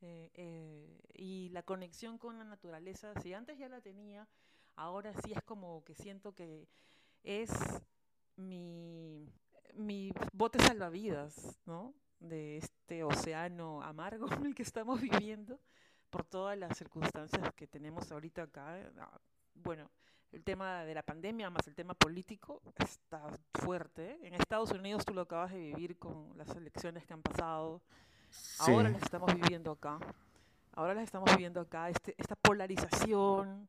Eh, 0.00 0.30
eh, 0.34 1.00
y 1.14 1.48
la 1.50 1.62
conexión 1.62 2.18
con 2.18 2.38
la 2.38 2.44
naturaleza, 2.44 3.14
si 3.20 3.34
antes 3.34 3.58
ya 3.58 3.68
la 3.68 3.80
tenía, 3.80 4.28
ahora 4.74 5.12
sí 5.22 5.32
es 5.32 5.42
como 5.42 5.84
que 5.84 5.94
siento 5.94 6.34
que 6.34 6.68
es 7.22 7.50
mi, 8.36 9.28
mi 9.74 10.12
bote 10.32 10.58
salvavidas, 10.58 11.60
¿no? 11.66 11.94
De 12.18 12.58
este 12.58 13.04
océano 13.04 13.82
amargo 13.82 14.26
en 14.32 14.46
el 14.46 14.54
que 14.54 14.62
estamos 14.62 15.00
viviendo 15.00 15.60
por 16.10 16.24
todas 16.24 16.58
las 16.58 16.76
circunstancias 16.76 17.52
que 17.54 17.66
tenemos 17.66 18.10
ahorita 18.10 18.42
acá. 18.42 18.92
Bueno, 19.54 19.90
el 20.32 20.42
tema 20.44 20.84
de 20.84 20.94
la 20.94 21.02
pandemia 21.02 21.50
más 21.50 21.66
el 21.68 21.74
tema 21.74 21.94
político 21.94 22.62
está 22.78 23.22
fuerte. 23.54 24.18
En 24.26 24.34
Estados 24.34 24.70
Unidos 24.70 25.04
tú 25.04 25.12
lo 25.12 25.22
acabas 25.22 25.52
de 25.52 25.58
vivir 25.58 25.98
con 25.98 26.36
las 26.36 26.48
elecciones 26.56 27.04
que 27.06 27.12
han 27.12 27.22
pasado. 27.22 27.82
Ahora 28.58 28.88
las 28.88 29.02
estamos 29.02 29.34
viviendo 29.34 29.72
acá. 29.72 29.98
Ahora 30.72 30.94
las 30.94 31.04
estamos 31.04 31.30
viviendo 31.36 31.60
acá, 31.60 31.90
este, 31.90 32.14
esta 32.16 32.34
polarización. 32.34 33.68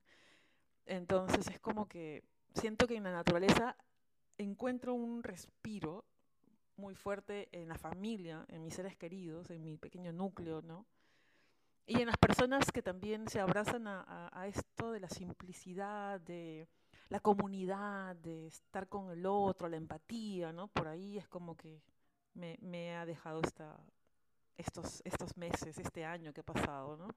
Entonces 0.86 1.48
es 1.48 1.60
como 1.60 1.88
que 1.88 2.24
siento 2.56 2.88
que 2.88 2.96
en 2.96 3.04
la 3.04 3.12
naturaleza 3.12 3.75
encuentro 4.38 4.94
un 4.94 5.22
respiro 5.22 6.06
muy 6.78 6.96
fuerte 6.96 7.50
en 7.52 7.68
la 7.68 7.78
familia, 7.78 8.46
en 8.48 8.63
mis 8.63 8.74
seres 8.74 8.96
queridos, 8.96 9.50
en 9.50 9.63
mi 9.63 9.78
pequeño 9.78 10.12
núcleo, 10.13 10.62
¿no? 10.62 10.86
Y 11.86 12.00
en 12.00 12.08
las 12.08 12.18
personas 12.18 12.72
que 12.72 12.82
también 12.82 13.28
se 13.28 13.40
abrazan 13.40 13.88
a, 13.88 14.30
a 14.32 14.48
esto 14.48 14.92
de 14.92 15.00
la 15.02 15.10
simplicidad, 15.10 16.22
de 16.22 16.68
la 17.10 17.20
comunidad, 17.20 18.16
de 18.16 18.48
estar 18.48 18.88
con 18.88 19.12
el 19.12 19.25
otro, 19.25 19.70
la 19.70 19.78
empatía, 19.78 20.52
¿no? 20.52 20.68
Por 20.68 20.88
ahí 20.88 21.18
es 21.18 21.28
como 21.28 21.56
que 21.56 21.82
me, 22.34 22.58
me 22.62 22.96
ha 22.96 23.06
dejado 23.06 23.42
esta, 23.44 23.80
estos, 24.58 25.02
estos 25.06 25.38
meses, 25.38 25.78
este 25.78 26.06
año 26.06 26.34
que 26.34 26.42
ha 26.42 26.46
pasado, 26.46 26.98
¿no? 26.98 27.10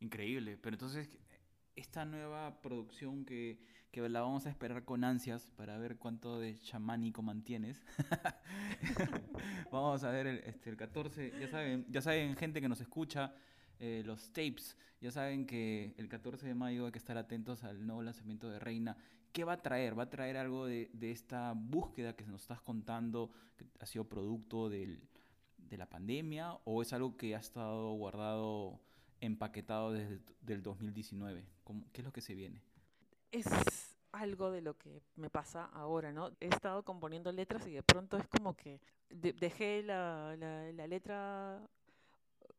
Increíble, 0.00 0.58
pero 0.58 0.74
entonces 0.74 1.18
esta 1.74 2.04
nueva 2.04 2.60
producción 2.62 3.24
que, 3.24 3.58
que 3.90 4.06
la 4.08 4.22
vamos 4.22 4.46
a 4.46 4.50
esperar 4.50 4.84
con 4.84 5.04
ansias 5.04 5.50
para 5.56 5.78
ver 5.78 5.98
cuánto 5.98 6.40
de 6.40 6.58
chamánico 6.58 7.22
mantienes. 7.22 7.84
vamos 9.70 10.02
a 10.02 10.10
ver 10.10 10.26
el, 10.26 10.38
este, 10.38 10.70
el 10.70 10.76
14, 10.76 11.32
ya 11.38 11.48
saben, 11.48 11.86
ya 11.88 12.00
saben 12.00 12.36
gente 12.36 12.60
que 12.60 12.68
nos 12.68 12.80
escucha, 12.80 13.34
eh, 13.78 14.02
los 14.04 14.32
tapes, 14.32 14.76
ya 15.00 15.10
saben 15.10 15.46
que 15.46 15.94
el 15.98 16.08
14 16.08 16.46
de 16.46 16.54
mayo 16.54 16.86
hay 16.86 16.92
que 16.92 16.98
estar 16.98 17.16
atentos 17.18 17.64
al 17.64 17.86
nuevo 17.86 18.02
lanzamiento 18.02 18.48
de 18.48 18.58
Reina. 18.58 18.96
¿Qué 19.32 19.44
va 19.44 19.54
a 19.54 19.62
traer? 19.62 19.98
¿Va 19.98 20.04
a 20.04 20.10
traer 20.10 20.36
algo 20.36 20.66
de, 20.66 20.90
esta 21.00 21.52
búsqueda 21.54 22.16
que 22.16 22.24
nos 22.24 22.42
estás 22.42 22.60
contando, 22.60 23.30
que 23.56 23.66
ha 23.80 23.86
sido 23.86 24.04
producto 24.04 24.70
de 24.70 24.98
la 25.70 25.86
pandemia, 25.86 26.54
o 26.64 26.80
es 26.80 26.92
algo 26.92 27.16
que 27.16 27.34
ha 27.36 27.40
estado 27.40 27.92
guardado 27.92 28.80
empaquetado 29.20 29.92
desde 29.92 30.20
el 30.46 30.62
2019? 30.62 31.44
¿Qué 31.92 32.00
es 32.00 32.04
lo 32.04 32.12
que 32.12 32.20
se 32.20 32.34
viene? 32.34 32.62
Es 33.30 33.46
algo 34.12 34.50
de 34.50 34.62
lo 34.62 34.78
que 34.78 35.02
me 35.16 35.30
pasa 35.30 35.66
ahora, 35.66 36.12
¿no? 36.12 36.30
He 36.40 36.46
estado 36.46 36.84
componiendo 36.84 37.30
letras 37.32 37.66
y 37.66 37.72
de 37.72 37.82
pronto 37.82 38.16
es 38.16 38.26
como 38.28 38.56
que 38.56 38.80
dejé 39.10 39.82
la, 39.82 40.34
letra 40.88 41.60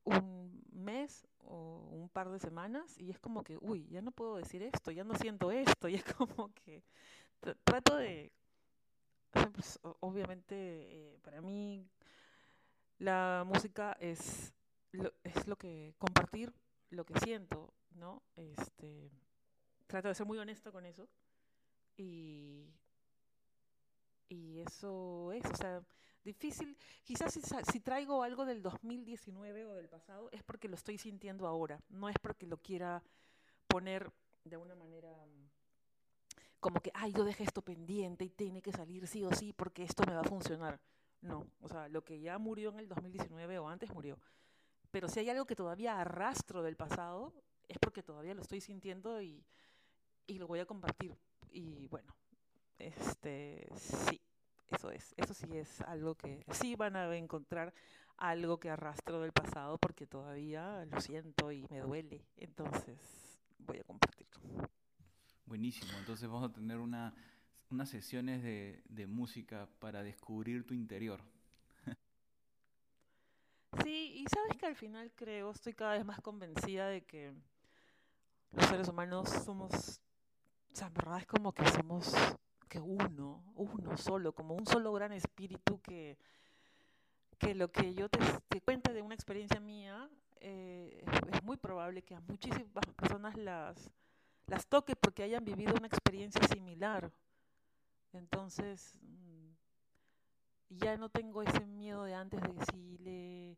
un 0.08 0.64
mes 0.72 1.28
o 1.40 1.90
un 1.92 2.10
par 2.10 2.30
de 2.30 2.40
semanas 2.40 2.98
y 3.00 3.10
es 3.12 3.20
como 3.20 3.44
que, 3.44 3.58
uy, 3.62 3.88
ya 3.90 4.02
no 4.02 4.12
puedo 4.12 4.38
decir 4.38 4.64
esto, 4.64 4.92
ya 4.92 5.04
no 5.04 5.16
siento 5.16 5.52
esto, 5.52 5.88
y 5.88 5.96
es 5.96 6.04
como 6.16 6.54
que 6.54 6.84
trato 7.64 7.98
de, 7.98 8.32
pues, 9.54 9.80
obviamente, 10.00 10.56
eh, 10.56 11.20
para 11.24 11.42
mí 11.42 11.88
la 13.00 13.44
música 13.46 13.96
es 14.00 14.54
lo, 14.92 15.14
es 15.24 15.48
lo 15.48 15.56
que 15.58 15.94
compartir 15.98 16.54
lo 16.90 17.06
que 17.06 17.20
siento, 17.20 17.74
¿no? 17.96 18.24
Este, 18.36 19.12
trato 19.88 20.08
de 20.08 20.16
ser 20.16 20.26
muy 20.26 20.38
honesto 20.38 20.72
con 20.72 20.86
eso 20.86 21.08
y 21.98 22.68
y 24.30 24.60
eso 24.60 25.32
es, 25.32 25.46
o 25.46 25.56
sea, 25.56 25.82
difícil. 26.28 26.78
Quizás 27.04 27.34
si, 27.34 27.80
traigo 27.80 28.22
algo 28.22 28.46
del 28.46 28.62
2019 28.62 29.66
o 29.66 29.74
del 29.74 29.90
pasado 29.90 30.30
es 30.32 30.44
porque 30.44 30.68
lo 30.68 30.76
estoy 30.76 30.98
sintiendo 30.98 31.48
ahora, 31.48 31.82
no 31.90 32.10
es 32.10 32.16
porque 32.22 32.46
lo 32.46 32.58
quiera 32.58 33.02
poner 33.68 34.12
de 34.44 34.58
una 34.58 34.76
manera 34.76 35.10
como 36.60 36.82
que, 36.82 36.92
ay, 36.94 37.14
yo 37.14 37.24
dejé 37.24 37.44
esto 37.44 37.62
pendiente 37.62 38.26
y 38.26 38.30
tiene 38.30 38.62
que 38.62 38.72
salir 38.72 39.08
sí 39.08 39.24
o 39.24 39.32
sí 39.32 39.54
porque 39.54 39.84
esto 39.84 40.04
me 40.06 40.14
va 40.14 40.22
a 40.22 40.24
funcionar. 40.24 40.80
No, 41.22 41.48
o 41.62 41.68
sea, 41.68 41.88
lo 41.88 42.04
que 42.04 42.20
ya 42.20 42.38
murió 42.38 42.70
en 42.70 42.80
el 42.80 42.88
2019 42.88 43.60
o 43.60 43.70
antes 43.70 43.92
murió. 43.94 44.20
Pero 44.92 45.08
si 45.08 45.20
hay 45.20 45.30
algo 45.30 45.46
que 45.46 45.56
todavía 45.56 46.00
arrastro 46.00 46.64
del 46.64 46.76
pasado, 46.76 47.34
es 47.68 47.78
porque 47.80 48.04
todavía 48.04 48.34
lo 48.34 48.42
estoy 48.42 48.62
sintiendo 48.62 49.22
y 49.22 49.44
lo 50.28 50.48
voy 50.48 50.60
a 50.60 50.66
compartir. 50.66 51.16
Y 51.52 51.88
bueno, 51.88 52.16
este, 52.78 53.68
sí, 53.76 54.22
eso 54.70 54.92
es. 54.92 55.14
Eso 55.18 55.34
sí 55.34 55.48
es 55.58 55.82
algo 55.82 56.16
que 56.16 56.44
sí 56.52 56.76
van 56.76 56.96
a 56.96 57.16
encontrar 57.16 57.74
algo 58.18 58.60
que 58.60 58.70
arrastro 58.70 59.22
del 59.22 59.32
pasado 59.32 59.78
porque 59.78 60.08
todavía 60.08 60.86
lo 60.86 61.00
siento 61.02 61.52
y 61.52 61.66
me 61.70 61.80
duele. 61.80 62.26
Entonces 62.38 63.40
voy 63.60 63.80
a 63.80 63.84
compartirlo. 63.84 64.42
Buenísimo. 65.46 65.92
Entonces 66.00 66.28
vamos 66.28 66.50
a 66.50 66.54
tener 66.54 66.80
una, 66.80 67.14
unas 67.70 67.90
sesiones 67.90 68.44
de, 68.44 68.82
de 68.90 69.08
música 69.08 69.70
para 69.80 70.04
descubrir 70.04 70.66
tu 70.66 70.74
interior. 70.74 71.22
Sí, 73.84 74.14
y 74.16 74.26
sabes 74.34 74.58
que 74.58 74.66
al 74.66 74.76
final 74.76 75.12
creo, 75.14 75.52
estoy 75.52 75.74
cada 75.74 75.94
vez 75.94 76.04
más 76.04 76.20
convencida 76.22 76.88
de 76.88 77.04
que 77.06 77.32
los 78.52 78.66
seres 78.66 78.88
humanos 78.88 79.30
somos, 79.30 80.02
o 80.72 80.76
sea, 80.76 80.88
en 80.88 80.94
verdad 80.96 81.20
es 81.20 81.28
como 81.28 81.54
que 81.54 81.66
somos 81.68 82.14
que 82.68 82.80
uno, 82.80 83.44
uno 83.56 83.98
solo, 83.98 84.34
como 84.34 84.56
un 84.56 84.66
solo 84.66 84.94
gran 84.94 85.12
espíritu 85.12 85.82
que, 85.82 86.18
que 87.38 87.56
lo 87.56 87.72
que 87.72 87.94
yo 87.94 88.10
te, 88.10 88.20
te 88.50 88.62
cuente 88.62 88.94
de 88.94 89.02
una 89.02 89.16
experiencia 89.16 89.60
mía, 89.60 90.10
eh, 90.40 91.04
es 91.32 91.44
muy 91.44 91.58
probable 91.58 92.04
que 92.04 92.16
a 92.16 92.20
muchísimas 92.22 92.86
personas 92.96 93.36
las, 93.38 93.92
las 94.48 94.68
toque 94.68 94.96
porque 94.96 95.24
hayan 95.24 95.44
vivido 95.44 95.74
una 95.76 95.88
experiencia 95.88 96.42
similar. 96.48 97.12
Entonces, 98.14 98.98
mm, 99.02 99.50
ya 100.70 100.98
no 100.98 101.10
tengo 101.10 101.42
ese 101.42 101.66
miedo 101.66 102.04
de 102.04 102.14
antes 102.14 102.42
de 102.42 102.66
si 102.72 102.98
le, 103.00 103.58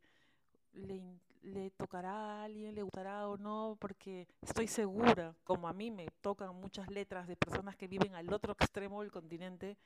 le, 0.73 1.01
le 1.41 1.71
tocará 1.71 2.11
a 2.11 2.43
alguien, 2.43 2.75
le 2.75 2.83
gustará 2.83 3.27
o 3.27 3.37
no, 3.37 3.77
porque 3.79 4.27
estoy 4.41 4.67
segura, 4.67 5.35
como 5.43 5.67
a 5.67 5.73
mí 5.73 5.91
me 5.91 6.07
tocan 6.21 6.55
muchas 6.55 6.89
letras 6.89 7.27
de 7.27 7.35
personas 7.35 7.75
que 7.75 7.87
viven 7.87 8.15
al 8.15 8.31
otro 8.33 8.53
extremo 8.53 9.01
del 9.01 9.11
continente 9.11 9.77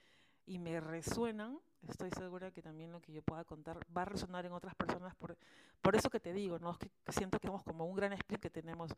y 0.46 0.60
me 0.60 0.80
resuenan, 0.80 1.60
estoy 1.88 2.10
segura 2.12 2.52
que 2.52 2.62
también 2.62 2.92
lo 2.92 3.02
que 3.02 3.14
yo 3.14 3.22
pueda 3.22 3.44
contar 3.46 3.80
va 3.96 4.02
a 4.02 4.06
resonar 4.06 4.46
en 4.46 4.52
otras 4.52 4.76
personas. 4.76 5.16
Por, 5.16 5.38
por 5.82 5.96
eso 5.96 6.10
que 6.10 6.20
te 6.20 6.34
digo, 6.34 6.60
¿no? 6.60 6.78
que 6.78 6.90
siento 7.10 7.40
que 7.40 7.48
somos 7.48 7.64
como 7.64 7.86
un 7.86 7.96
gran 7.96 8.14
espíritu, 8.14 8.42
que 8.42 8.50
tenemos 8.50 8.92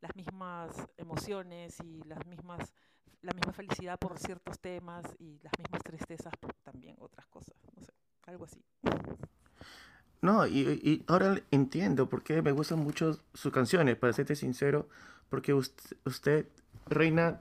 las 0.00 0.14
mismas 0.14 0.70
emociones 0.96 1.78
y 1.80 2.02
las 2.04 2.24
mismas, 2.26 2.72
la 3.22 3.32
misma 3.32 3.52
felicidad 3.52 3.98
por 3.98 4.18
ciertos 4.18 4.58
temas 4.60 5.04
y 5.18 5.38
las 5.40 5.52
mismas 5.58 5.82
tristezas 5.82 6.32
por 6.38 6.52
también 6.62 6.96
otras 7.00 7.26
cosas, 7.26 7.56
no 7.74 7.82
sé, 7.82 7.92
algo 8.26 8.44
así. 8.44 8.62
No, 10.20 10.46
y, 10.46 10.60
y, 10.82 11.04
ahora 11.06 11.40
entiendo 11.50 12.08
por 12.08 12.22
qué 12.22 12.42
me 12.42 12.52
gustan 12.52 12.80
mucho 12.80 13.20
sus 13.34 13.52
canciones, 13.52 13.96
para 13.96 14.12
serte 14.12 14.34
sincero, 14.34 14.88
porque 15.30 15.54
usted, 15.54 16.46
Reina, 16.86 17.38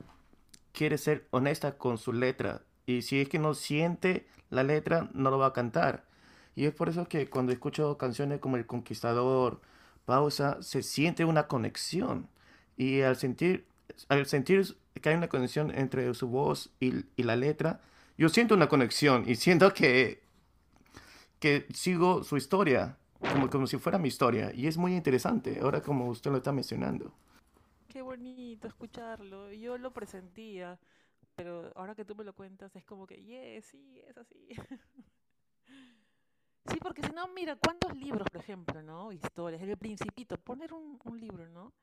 quiere 0.74 0.98
ser 0.98 1.28
honesta 1.32 1.78
con 1.78 1.98
su 1.98 2.14
letra. 2.14 2.62
Y 2.86 3.02
si 3.02 3.20
es 3.20 3.30
que 3.30 3.40
no 3.40 3.54
siente 3.56 4.28
la 4.50 4.64
letra, 4.64 5.10
no 5.14 5.32
lo 5.32 5.40
va 5.40 5.48
a 5.48 5.54
cantar. 5.54 6.06
Y 6.56 6.66
es 6.66 6.74
por 6.74 6.90
eso 6.90 7.08
que 7.08 7.30
cuando 7.30 7.52
escucho 7.52 7.98
canciones 7.98 8.40
como 8.40 8.58
El 8.58 8.66
Conquistador, 8.66 9.60
Pausa, 10.06 10.62
se 10.62 10.84
siente 10.84 11.26
una 11.26 11.48
conexión. 11.48 12.30
Y 12.78 13.02
al 13.02 13.16
sentir, 13.16 13.66
al 14.10 14.26
sentir 14.28 14.78
que 15.02 15.10
hay 15.10 15.16
una 15.16 15.30
conexión 15.30 15.72
entre 15.76 16.14
su 16.14 16.28
voz 16.28 16.70
y, 16.80 17.06
y 17.16 17.24
la 17.24 17.36
letra, 17.36 17.82
yo 18.18 18.30
siento 18.30 18.56
una 18.56 18.70
conexión 18.70 19.24
y 19.28 19.36
siento 19.36 19.74
que 19.74 20.22
que 21.40 21.68
sigo 21.74 22.24
su 22.24 22.38
historia, 22.38 22.98
como, 23.20 23.50
como 23.50 23.68
si 23.68 23.78
fuera 23.78 23.98
mi 23.98 24.08
historia. 24.08 24.52
Y 24.54 24.68
es 24.68 24.78
muy 24.78 24.96
interesante, 24.96 25.60
ahora 25.62 25.82
como 25.82 26.08
usted 26.08 26.32
lo 26.32 26.38
está 26.38 26.52
mencionando. 26.52 27.14
Qué 27.88 28.02
bonito 28.02 28.68
escucharlo. 28.68 29.52
Yo 29.54 29.78
lo 29.78 29.92
presentía, 29.92 30.80
pero 31.36 31.72
ahora 31.76 31.96
que 31.96 32.06
tú 32.06 32.16
me 32.16 32.24
lo 32.24 32.34
cuentas 32.34 32.76
es 32.76 32.84
como 32.86 33.08
que, 33.08 33.24
yes, 33.24 33.66
sí, 33.66 34.00
es 34.08 34.18
así. 34.18 34.50
sí, 36.72 36.78
porque 36.82 37.04
si 37.04 37.12
no, 37.12 37.28
mira, 37.30 37.56
¿cuántos 37.56 37.96
libros, 37.96 38.28
por 38.32 38.42
ejemplo, 38.42 38.82
no? 38.82 39.12
Historias, 39.12 39.62
El 39.62 39.78
Principito, 39.78 40.38
poner 40.38 40.74
un, 40.74 41.00
un 41.04 41.20
libro, 41.20 41.48
¿no? 41.48 41.74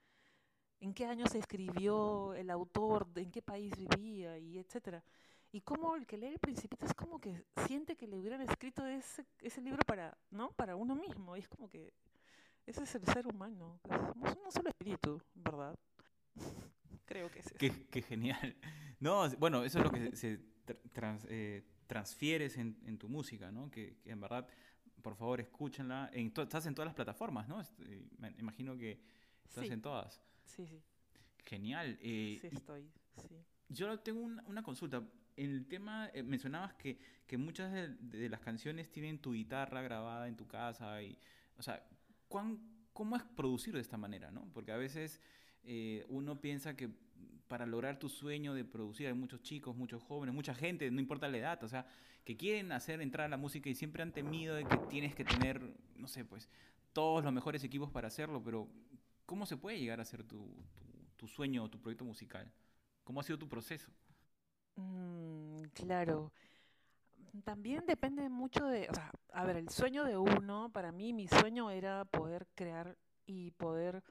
¿En 0.80 0.92
qué 0.92 1.06
año 1.06 1.26
se 1.26 1.38
escribió 1.38 2.34
el 2.34 2.50
autor? 2.50 3.08
¿En 3.16 3.30
qué 3.30 3.40
país 3.40 3.72
vivía? 3.76 4.38
Y 4.38 4.58
etcétera. 4.58 5.02
Y 5.54 5.60
como 5.60 5.94
el 5.94 6.04
que 6.04 6.18
lee 6.18 6.26
el 6.26 6.40
Principito 6.40 6.84
es 6.84 6.94
como 6.94 7.20
que 7.20 7.44
siente 7.68 7.94
que 7.94 8.08
le 8.08 8.16
hubieran 8.16 8.40
escrito 8.40 8.84
ese, 8.88 9.24
ese 9.40 9.60
libro 9.60 9.78
para, 9.86 10.18
¿no? 10.32 10.50
Para 10.50 10.74
uno 10.74 10.96
mismo. 10.96 11.36
Y 11.36 11.40
es 11.40 11.48
como 11.48 11.70
que 11.70 11.92
ese 12.66 12.82
es 12.82 12.94
el 12.96 13.04
ser 13.04 13.28
humano. 13.28 13.78
Somos 13.88 14.36
un 14.44 14.50
solo 14.50 14.70
espíritu, 14.70 15.22
¿verdad? 15.32 15.78
Creo 17.06 17.30
que 17.30 17.38
es 17.38 17.46
eso. 17.46 17.54
Qué, 17.56 17.86
qué, 17.88 18.02
genial. 18.02 18.56
No, 18.98 19.30
bueno, 19.38 19.62
eso 19.62 19.78
es 19.78 19.84
lo 19.84 19.92
que 19.92 20.16
se 20.16 20.40
trans, 20.92 21.24
eh, 21.30 21.62
transfieres 21.86 22.56
en, 22.56 22.76
en, 22.84 22.98
tu 22.98 23.08
música, 23.08 23.52
¿no? 23.52 23.70
Que, 23.70 23.98
que, 24.02 24.10
en 24.10 24.20
verdad, 24.20 24.48
por 25.02 25.14
favor, 25.14 25.40
escúchenla. 25.40 26.10
En 26.12 26.32
estás 26.36 26.66
en 26.66 26.74
todas 26.74 26.86
las 26.86 26.96
plataformas, 26.96 27.46
¿no? 27.46 27.62
Eh, 27.62 28.08
me 28.18 28.34
imagino 28.38 28.76
que 28.76 29.00
estás 29.44 29.68
sí. 29.68 29.72
en 29.72 29.80
todas. 29.80 30.20
Sí, 30.46 30.66
sí. 30.66 30.82
Genial. 31.44 31.96
Eh, 32.02 32.38
sí, 32.40 32.48
estoy. 32.50 32.90
Sí. 33.28 33.40
Yo 33.68 34.00
tengo 34.00 34.20
una, 34.20 34.42
una 34.48 34.64
consulta 34.64 35.00
en 35.36 35.50
el 35.50 35.66
tema, 35.66 36.10
eh, 36.14 36.22
mencionabas 36.22 36.74
que, 36.74 36.98
que 37.26 37.36
muchas 37.36 37.72
de, 37.72 38.28
las 38.28 38.40
canciones 38.40 38.90
tienen 38.90 39.18
tu 39.18 39.32
guitarra 39.32 39.82
grabada 39.82 40.28
en 40.28 40.36
tu 40.36 40.46
casa. 40.46 41.02
Y, 41.02 41.18
o 41.56 41.62
sea, 41.62 41.84
¿cuán, 42.28 42.60
¿cómo 42.92 43.16
es 43.16 43.22
producir 43.22 43.74
de 43.74 43.80
esta 43.80 43.96
manera? 43.96 44.30
¿no? 44.30 44.48
Porque 44.52 44.72
a 44.72 44.76
veces 44.76 45.20
eh, 45.62 46.04
uno 46.08 46.40
piensa 46.40 46.76
que 46.76 46.90
para 47.48 47.66
lograr 47.66 47.98
tu 47.98 48.08
sueño 48.08 48.54
de 48.54 48.64
producir. 48.64 49.06
Hay 49.06 49.14
muchos 49.14 49.42
chicos, 49.42 49.76
muchos 49.76 50.02
jóvenes, 50.02 50.34
mucha 50.34 50.54
gente, 50.54 50.90
no 50.90 51.00
importa 51.00 51.28
la 51.28 51.38
edad, 51.38 51.62
o 51.62 51.68
sea, 51.68 51.86
que 52.24 52.36
quieren 52.36 52.72
hacer 52.72 53.00
entrar 53.00 53.26
a 53.26 53.28
la 53.28 53.36
música 53.36 53.68
y 53.68 53.74
siempre 53.74 54.02
han 54.02 54.12
temido 54.12 54.54
de 54.54 54.64
que 54.64 54.76
tienes 54.88 55.14
que 55.14 55.24
tener, 55.24 55.60
no 55.96 56.08
sé, 56.08 56.24
pues, 56.24 56.48
todos 56.92 57.22
los 57.22 57.32
mejores 57.32 57.62
equipos 57.64 57.90
para 57.90 58.08
hacerlo, 58.08 58.42
pero 58.42 58.68
¿cómo 59.26 59.46
se 59.46 59.56
puede 59.56 59.78
llegar 59.78 59.98
a 59.98 60.02
hacer 60.02 60.24
tu, 60.24 60.54
tu, 61.16 61.28
sueño 61.28 61.64
o 61.64 61.70
tu 61.70 61.80
proyecto 61.80 62.04
musical? 62.04 62.50
¿Cómo 63.02 63.20
ha 63.20 63.22
sido 63.22 63.38
tu 63.38 63.48
proceso? 63.48 63.90
Mm, 64.76 65.62
claro. 65.74 66.32
También 67.44 67.84
depende 67.86 68.28
mucho 68.28 68.66
de, 68.66 68.88
o 68.88 68.94
sea, 68.94 69.10
a 69.32 69.44
ver, 69.44 69.56
el 69.56 69.68
sueño 69.68 70.04
de 70.04 70.16
uno, 70.16 70.70
para 70.72 70.92
mí 70.92 71.12
mi 71.12 71.26
sueño 71.26 71.70
era 71.70 72.04
poder 72.04 72.46
crear 72.54 72.96
y 73.26 73.50
poder 73.52 74.02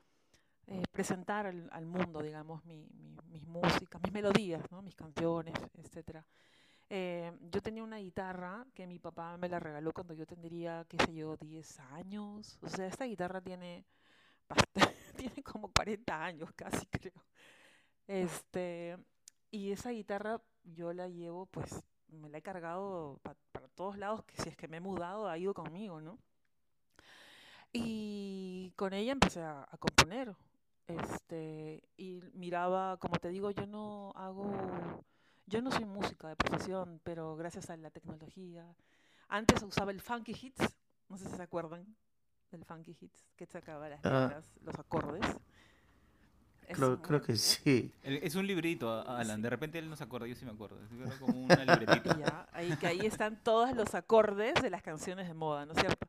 eh, 0.68 0.84
presentar 0.92 1.46
al, 1.46 1.86
mundo, 1.86 2.22
digamos, 2.22 2.64
mi, 2.66 2.88
mis 3.32 3.46
músicas, 3.48 4.02
mis 4.02 4.12
melodías, 4.12 4.64
¿no? 4.72 4.82
mis 4.82 4.96
canciones, 4.96 5.54
etc. 5.76 6.24
Eh, 6.90 7.32
yo 7.52 7.62
tenía 7.62 7.84
una 7.84 7.98
guitarra 7.98 8.66
que 8.74 8.88
mi 8.88 9.00
papá 9.00 9.38
me 9.38 9.50
la 9.50 9.60
regaló 9.60 9.92
cuando 9.94 10.14
yo 10.14 10.26
tendría, 10.26 10.86
qué 10.88 10.98
sé 11.06 11.14
yo, 11.14 11.38
10 11.38 11.80
años. 11.80 12.60
O 12.62 12.70
sea, 12.70 12.88
esta 12.88 13.06
guitarra 13.06 13.42
tiene, 13.42 13.86
tiene 15.18 15.44
como 15.44 15.72
40 15.72 16.24
años 16.24 16.52
casi, 16.56 16.86
creo. 16.88 17.26
Este, 18.08 18.98
y 19.52 19.72
esa 19.72 19.92
guitarra 19.92 20.42
yo 20.64 20.94
la 20.94 21.08
llevo, 21.10 21.46
pues, 21.48 21.84
me 22.08 22.30
la 22.30 22.40
he 22.40 22.42
cargado 22.42 23.20
para 23.24 23.68
todos 23.76 23.98
lados, 23.98 24.24
que 24.26 24.42
si 24.42 24.50
es 24.50 24.58
que 24.58 24.68
me 24.68 24.78
he 24.78 24.82
mudado, 24.82 25.28
ha 25.28 25.38
ido 25.38 25.54
conmigo, 25.54 26.02
¿no? 26.02 26.20
Y 27.72 28.72
con 28.76 28.94
ella 28.94 29.12
empecé 29.12 29.42
a 29.42 29.68
componer. 29.80 30.36
Este, 30.88 31.84
y 31.96 32.20
miraba, 32.34 32.98
como 32.98 33.16
te 33.16 33.30
digo, 33.30 33.52
yo 33.52 33.66
no 33.66 34.12
hago, 34.16 34.52
yo 35.46 35.62
no 35.62 35.72
soy 35.72 35.86
música 35.86 36.28
de 36.28 36.36
profesión, 36.36 37.00
pero 37.04 37.36
gracias 37.36 37.70
a 37.70 37.78
la 37.78 37.90
tecnología. 37.90 38.76
Antes 39.30 39.64
usaba 39.64 39.92
el 39.92 40.02
Funky 40.02 40.36
Hits, 40.40 40.78
no 41.08 41.18
sé 41.18 41.30
si 41.30 41.36
se 41.36 41.42
acuerdan 41.42 41.96
del 42.52 42.66
Funky 42.66 42.98
Hits, 43.00 43.26
que 43.36 43.46
sacaba 43.46 43.90
las 43.90 44.06
ah. 44.06 44.24
letras, 44.24 44.46
los 44.62 44.78
acordes. 44.78 45.26
Creo, 46.72 47.02
creo, 47.02 47.22
que 47.22 47.36
sí. 47.36 47.92
Es 48.04 48.36
un 48.36 48.48
librito, 48.48 49.08
Alan. 49.08 49.42
De 49.42 49.50
repente 49.50 49.80
él 49.80 49.90
no 49.90 49.96
se 49.96 50.04
acuerda, 50.04 50.28
yo 50.28 50.36
sí 50.36 50.46
me 50.46 50.52
acuerdo. 50.52 50.78
Es 51.06 51.16
como 51.16 51.44
una 51.44 51.64
libretita. 51.64 52.18
Ya, 52.20 52.48
ahí, 52.52 52.76
que 52.78 52.88
ahí 52.88 53.00
están 53.02 53.42
todos 53.44 53.76
los 53.76 53.96
acordes 53.96 54.54
de 54.62 54.70
las 54.70 54.82
canciones 54.82 55.28
de 55.28 55.34
moda, 55.34 55.66
¿no 55.66 55.74
es 55.74 55.80
cierto? 55.80 56.08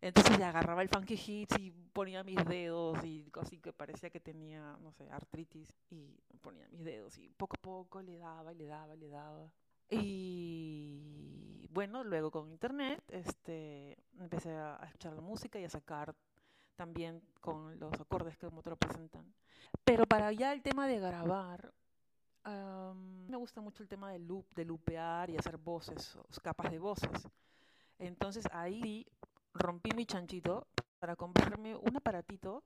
Entonces 0.00 0.38
le 0.38 0.44
agarraba 0.44 0.82
el 0.82 0.88
funky 0.88 1.14
hits 1.14 1.58
y 1.58 1.72
ponía 1.92 2.22
mis 2.22 2.44
dedos 2.44 3.02
y 3.04 3.26
así 3.40 3.58
que 3.58 3.72
parecía 3.72 4.10
que 4.10 4.20
tenía, 4.20 4.76
no 4.80 4.92
sé, 4.92 5.10
artritis 5.10 5.72
y 5.90 6.16
ponía 6.40 6.68
mis 6.68 6.84
dedos 6.84 7.18
y 7.18 7.28
poco 7.30 7.56
a 7.56 7.60
poco 7.60 8.00
le 8.00 8.16
daba 8.16 8.52
y 8.52 8.56
le 8.56 8.66
daba 8.66 8.94
y 8.94 8.98
le 8.98 9.08
daba. 9.08 9.50
Y 9.90 11.66
bueno, 11.70 12.04
luego 12.04 12.30
con 12.30 12.50
internet 12.50 13.02
este, 13.08 13.98
empecé 14.20 14.50
a 14.50 14.78
escuchar 14.84 15.14
la 15.14 15.20
música 15.20 15.58
y 15.58 15.64
a 15.64 15.70
sacar 15.70 16.14
también 16.78 17.20
con 17.40 17.76
los 17.80 17.92
acordes 18.00 18.38
que 18.38 18.46
como 18.46 18.62
te 18.62 18.70
lo 18.70 18.76
presentan. 18.76 19.34
Pero 19.84 20.06
para 20.06 20.32
ya 20.32 20.52
el 20.52 20.62
tema 20.62 20.86
de 20.86 21.00
grabar, 21.00 21.74
me 22.44 23.36
gusta 23.36 23.60
mucho 23.60 23.82
el 23.82 23.88
tema 23.88 24.12
del 24.12 24.26
loop, 24.26 24.46
de 24.54 24.64
loopear 24.64 25.28
y 25.28 25.36
hacer 25.36 25.58
voces, 25.58 26.16
capas 26.40 26.70
de 26.70 26.78
voces. 26.78 27.28
Entonces 27.98 28.46
ahí 28.52 29.04
rompí 29.52 29.90
mi 29.94 30.06
chanchito 30.06 30.68
para 31.00 31.16
comprarme 31.16 31.74
un 31.74 31.96
aparatito 31.96 32.62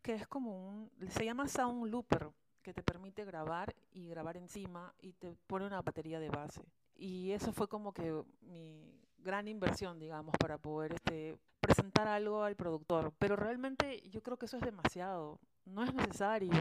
que 0.00 0.14
es 0.14 0.26
como 0.26 0.68
un, 0.68 0.90
se 1.10 1.24
llama 1.24 1.46
Sound 1.46 1.86
Looper, 1.86 2.30
que 2.62 2.72
te 2.72 2.82
permite 2.82 3.24
grabar 3.24 3.74
y 3.92 4.08
grabar 4.08 4.38
encima 4.38 4.94
y 4.98 5.12
te 5.12 5.36
pone 5.46 5.66
una 5.66 5.82
batería 5.82 6.18
de 6.18 6.30
base. 6.30 6.64
Y 6.96 7.32
eso 7.32 7.52
fue 7.52 7.68
como 7.68 7.92
que 7.92 8.24
mi 8.40 8.98
gran 9.22 9.48
inversión, 9.48 9.98
digamos, 9.98 10.34
para 10.38 10.58
poder 10.58 10.94
este, 10.94 11.36
presentar 11.60 12.08
algo 12.08 12.42
al 12.42 12.56
productor. 12.56 13.12
Pero 13.18 13.36
realmente 13.36 14.02
yo 14.10 14.22
creo 14.22 14.36
que 14.36 14.46
eso 14.46 14.56
es 14.56 14.62
demasiado, 14.62 15.38
no 15.64 15.84
es 15.84 15.94
necesario. 15.94 16.52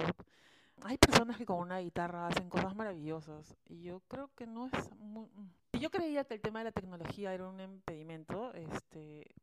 Hay 0.83 0.97
personas 0.97 1.37
que 1.37 1.45
con 1.45 1.59
una 1.59 1.79
guitarra 1.79 2.27
hacen 2.27 2.49
cosas 2.49 2.75
maravillosas 2.75 3.55
y 3.67 3.81
yo 3.81 4.01
creo 4.07 4.31
que 4.35 4.47
no 4.47 4.67
es 4.67 4.91
muy... 4.97 5.27
Yo 5.73 5.89
creía 5.89 6.23
que 6.23 6.33
el 6.33 6.41
tema 6.41 6.59
de 6.59 6.65
la 6.65 6.71
tecnología 6.71 7.33
era 7.33 7.47
un 7.47 7.59
impedimento, 7.59 8.53
este, 8.53 9.35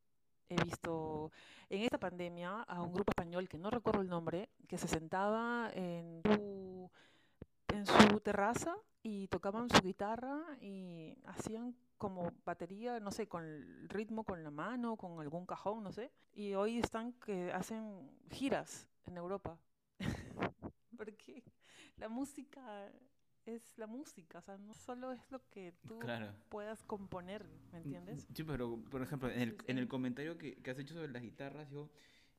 he 0.49 0.63
visto 0.63 1.31
en 1.69 1.83
esta 1.83 1.99
pandemia 1.99 2.63
a 2.63 2.83
un 2.83 2.93
grupo 2.93 3.13
español 3.13 3.49
que 3.49 3.59
no 3.59 3.71
recuerdo 3.71 4.03
el 4.03 4.09
nombre, 4.09 4.49
que 4.67 4.79
se 4.79 4.89
sentaba 4.89 5.71
en 5.75 6.23
su, 6.25 6.91
en 7.69 7.87
su 7.87 8.21
terraza 8.21 8.77
y 9.03 9.29
tocaban 9.29 9.69
su 9.71 9.81
guitarra 9.83 10.41
y 10.61 11.17
hacían 11.25 11.75
como 11.99 12.33
batería, 12.45 13.01
no 13.01 13.11
sé, 13.11 13.29
con 13.29 13.45
el 13.45 13.89
ritmo 13.89 14.25
con 14.25 14.43
la 14.43 14.51
mano, 14.51 14.97
con 14.97 15.21
algún 15.21 15.45
cajón, 15.45 15.83
no 15.83 15.93
sé. 15.93 16.11
Y 16.33 16.55
hoy 16.55 16.79
están 16.79 17.13
que 17.13 17.53
hacen 17.53 18.11
giras 18.31 18.89
en 19.07 19.17
Europa. 19.17 19.59
Porque 20.97 21.45
la 21.97 22.09
música 22.09 22.91
es 23.45 23.77
la 23.79 23.87
música, 23.87 24.39
o 24.39 24.43
sea, 24.43 24.59
no 24.59 24.75
solo 24.75 25.13
es 25.13 25.31
lo 25.31 25.41
que 25.49 25.73
tú 25.87 25.99
puedas 26.49 26.83
componer, 26.85 27.47
¿me 27.73 27.79
entiendes? 27.79 28.29
Sí, 28.35 28.45
pero 28.45 28.79
por 28.91 29.03
ejemplo, 29.03 29.31
en 29.31 29.41
el, 29.41 29.57
en 29.67 29.79
el 29.79 29.89
comentario 29.89 30.37
que, 30.37 30.57
que, 30.57 30.71
has 30.71 30.79
hecho 30.79 30.95
sobre 30.95 31.09
las 31.09 31.23
guitarras, 31.23 31.71
yo 31.71 31.91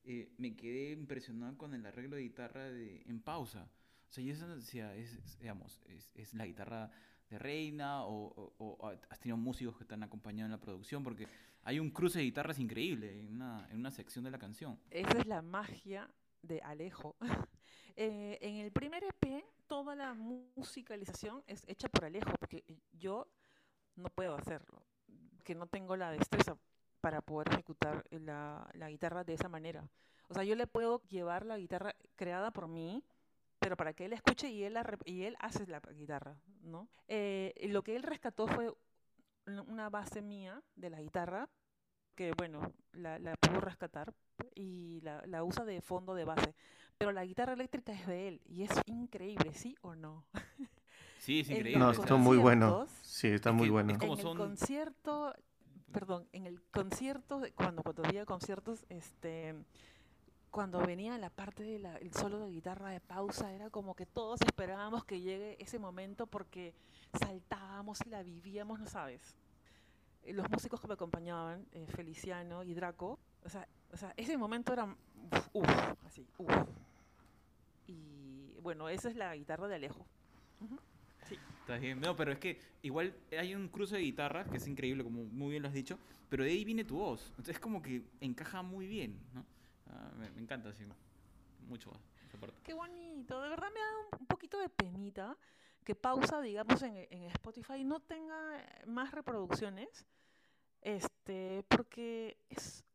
eh, 0.04 0.32
me 0.38 0.56
quedé 0.56 0.92
impresionado 0.92 1.58
con 1.58 1.74
el 1.74 1.86
arreglo 1.86 2.16
de 2.16 2.22
guitarra 2.24 2.70
de, 2.70 3.02
en 3.08 3.22
pausa. 3.22 3.70
O 4.10 4.12
sea, 4.12 4.24
yo 4.24 4.56
decía, 4.56 4.96
es, 4.96 5.40
digamos, 5.40 5.82
es, 5.86 6.12
es, 6.16 6.34
la 6.34 6.46
guitarra 6.46 6.92
de 7.30 7.40
Reina 7.40 8.06
o, 8.06 8.90
has 9.10 9.20
tenido 9.20 9.38
músicos 9.38 9.78
que 9.78 9.86
te 9.86 9.94
han 9.94 10.04
acompañado 10.04 10.46
en 10.46 10.52
la 10.52 10.60
producción, 10.60 11.04
porque 11.04 11.28
hay 11.64 11.80
un 11.80 11.92
cruce 11.92 12.20
de 12.20 12.26
guitarras 12.26 12.60
increíble 12.60 13.20
en 13.20 13.28
una, 13.28 13.68
en 13.70 13.78
una 13.78 13.92
sección 13.92 14.24
de 14.24 14.32
la 14.32 14.40
canción. 14.40 14.80
Esa 14.90 15.18
es 15.18 15.26
la 15.28 15.42
magia 15.42 16.10
de 16.42 16.62
Alejo. 16.62 17.16
Eh, 18.02 18.38
en 18.40 18.56
el 18.56 18.72
primer 18.72 19.04
EP 19.04 19.44
toda 19.68 19.94
la 19.94 20.14
musicalización 20.14 21.44
es 21.48 21.66
hecha 21.68 21.90
por 21.90 22.06
Alejo, 22.06 22.32
porque 22.40 22.64
yo 22.94 23.28
no 23.98 24.08
puedo 24.08 24.36
hacerlo, 24.36 24.82
que 25.44 25.54
no 25.54 25.68
tengo 25.68 25.98
la 25.98 26.10
destreza 26.10 26.58
para 27.02 27.22
poder 27.22 27.50
ejecutar 27.54 28.06
la, 28.12 28.72
guitarra 28.88 29.26
de 29.26 29.34
esa 29.34 29.50
manera. 29.50 29.88
O 30.30 30.34
sea, 30.34 30.44
yo 30.44 30.56
le 30.56 30.66
puedo 30.66 31.02
llevar 31.10 31.46
la 31.46 31.58
guitarra 31.58 31.94
creada 32.16 32.52
por 32.52 32.68
mí, 32.70 33.04
pero 33.60 33.78
para 33.78 33.94
que 33.94 34.06
él 34.06 34.14
escuche 34.14 34.50
y 34.50 34.64
él, 34.64 34.78
y 35.06 35.24
él 35.24 35.36
hace 35.40 35.68
la 35.68 35.80
guitarra, 35.80 36.38
¿no? 36.64 36.88
Eh, 37.08 37.54
lo 37.70 37.84
que 37.84 37.96
él 37.96 38.04
rescató 38.04 38.48
fue 38.48 38.74
una 39.68 39.90
base 39.90 40.22
mía 40.22 40.62
de 40.76 40.90
la 40.90 41.02
guitarra, 41.02 41.50
que 42.16 42.34
bueno, 42.38 42.74
la, 42.94 43.20
la 43.20 43.36
pudo 43.36 43.62
rescatar 43.62 44.14
y 44.56 45.02
la, 45.02 45.24
la 45.26 45.44
usa 45.44 45.66
de 45.66 45.82
fondo 45.82 46.16
de 46.16 46.26
base 46.26 46.56
pero 47.00 47.14
la 47.14 47.24
guitarra 47.24 47.54
eléctrica 47.54 47.94
es 47.94 48.06
de 48.06 48.28
él 48.28 48.42
y 48.46 48.64
es 48.64 48.72
increíble, 48.86 49.54
¿sí 49.54 49.76
o 49.82 49.96
no? 49.96 50.26
Sí, 51.18 51.40
es 51.40 51.50
increíble. 51.50 51.80
No, 51.80 51.92
está 51.92 52.16
muy 52.16 52.38
bueno. 52.38 52.88
Sí, 53.02 53.28
está 53.30 53.52
muy 53.52 53.70
bueno. 53.70 53.98
En 54.02 54.02
el 54.02 54.36
concierto, 54.36 55.34
perdón, 55.94 56.28
en 56.34 56.46
el 56.46 56.62
concierto, 56.72 57.42
cuando, 57.56 57.84
cuando 57.84 58.04
había 58.06 58.26
conciertos, 58.26 58.86
este, 58.90 59.56
cuando 60.52 60.80
venía 60.80 61.18
la 61.18 61.30
parte 61.30 61.64
del 61.64 62.14
solo 62.14 62.40
de 62.40 62.50
guitarra 62.50 62.90
de 62.90 63.00
pausa, 63.00 63.54
era 63.54 63.70
como 63.70 63.96
que 63.96 64.06
todos 64.06 64.42
esperábamos 64.42 65.06
que 65.06 65.22
llegue 65.22 65.58
ese 65.60 65.80
momento 65.80 66.28
porque 66.28 66.74
saltábamos 67.14 68.00
y 68.06 68.10
la 68.10 68.24
vivíamos, 68.24 68.80
¿no 68.80 68.88
sabes? 68.88 69.36
Eh, 70.24 70.34
los 70.34 70.50
músicos 70.50 70.82
que 70.82 70.88
me 70.88 70.96
acompañaban, 70.96 71.66
eh, 71.72 71.86
Feliciano 71.96 72.64
y 72.64 72.74
Draco, 72.74 73.20
o 73.44 73.50
sea, 73.50 73.68
o 73.92 73.98
sea, 73.98 74.14
ese 74.18 74.38
momento 74.38 74.74
era 74.74 74.96
uff, 75.54 76.06
así, 76.06 76.28
uff. 76.38 76.52
Y 77.88 78.56
bueno, 78.62 78.90
esa 78.90 79.10
es 79.10 79.16
la 79.16 79.36
guitarra 79.36 79.68
de 79.68 79.76
Alejo. 79.76 80.06
Sí. 81.28 81.38
Está 81.62 81.78
bien. 81.78 82.00
No, 82.00 82.16
pero 82.16 82.32
es 82.32 82.40
que 82.40 82.60
igual 82.82 83.14
hay 83.38 83.56
un 83.56 83.68
cruce 83.70 83.96
de 83.96 84.02
guitarras 84.02 84.48
que 84.50 84.58
es 84.58 84.68
increíble, 84.68 85.04
como 85.04 85.24
muy 85.26 85.52
bien 85.52 85.64
lo 85.64 85.70
has 85.70 85.74
dicho, 85.74 85.98
pero 86.30 86.44
de 86.44 86.52
ahí 86.52 86.66
viene 86.66 86.84
tu 86.84 86.98
voz. 86.98 87.28
Entonces 87.30 87.56
es 87.56 87.60
como 87.60 87.82
que 87.82 88.04
encaja 88.20 88.62
muy 88.62 88.88
bien, 88.88 89.20
¿no? 89.34 89.46
Ah, 89.90 90.12
me, 90.18 90.28
encanta, 90.42 90.70
así, 90.70 90.84
mucho 91.68 91.92
parte. 92.40 92.62
Qué 92.64 92.74
bonito. 92.74 93.42
De 93.42 93.50
verdad 93.50 93.68
me 93.74 93.80
da 93.80 94.18
un, 94.20 94.28
poquito 94.28 94.60
de 94.60 94.70
penita 94.70 95.38
que 95.84 95.96
pausa, 95.96 96.42
digamos, 96.42 96.82
en, 96.84 96.96
en 97.10 97.24
Spotify 97.24 97.84
no 97.84 98.00
tenga 98.00 98.64
más 98.86 99.12
reproducciones, 99.12 100.06
este, 100.82 101.66
porque 101.68 102.38
es 102.50 102.86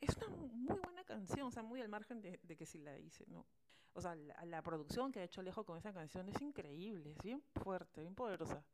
es 0.00 0.16
una 0.16 0.28
muy 0.28 0.78
buena 0.78 1.04
canción, 1.04 1.48
o 1.48 1.50
sea, 1.50 1.62
muy 1.62 1.80
al 1.80 1.88
margen 1.88 2.20
de, 2.20 2.38
que 2.38 2.66
si 2.66 2.78
la 2.78 2.98
hice, 2.98 3.24
¿no? 3.28 3.46
O 3.94 4.00
sea, 4.00 4.14
la, 4.14 4.62
producción 4.62 5.12
que 5.12 5.20
ha 5.20 5.24
hecho 5.24 5.40
Alejo 5.40 5.64
con 5.64 5.76
esa 5.76 5.92
canción 5.92 6.28
es 6.28 6.40
increíble, 6.40 7.12
es 7.12 7.22
bien 7.22 7.42
fuerte, 7.56 8.00
bien 8.00 8.14
poderosa. 8.14 8.64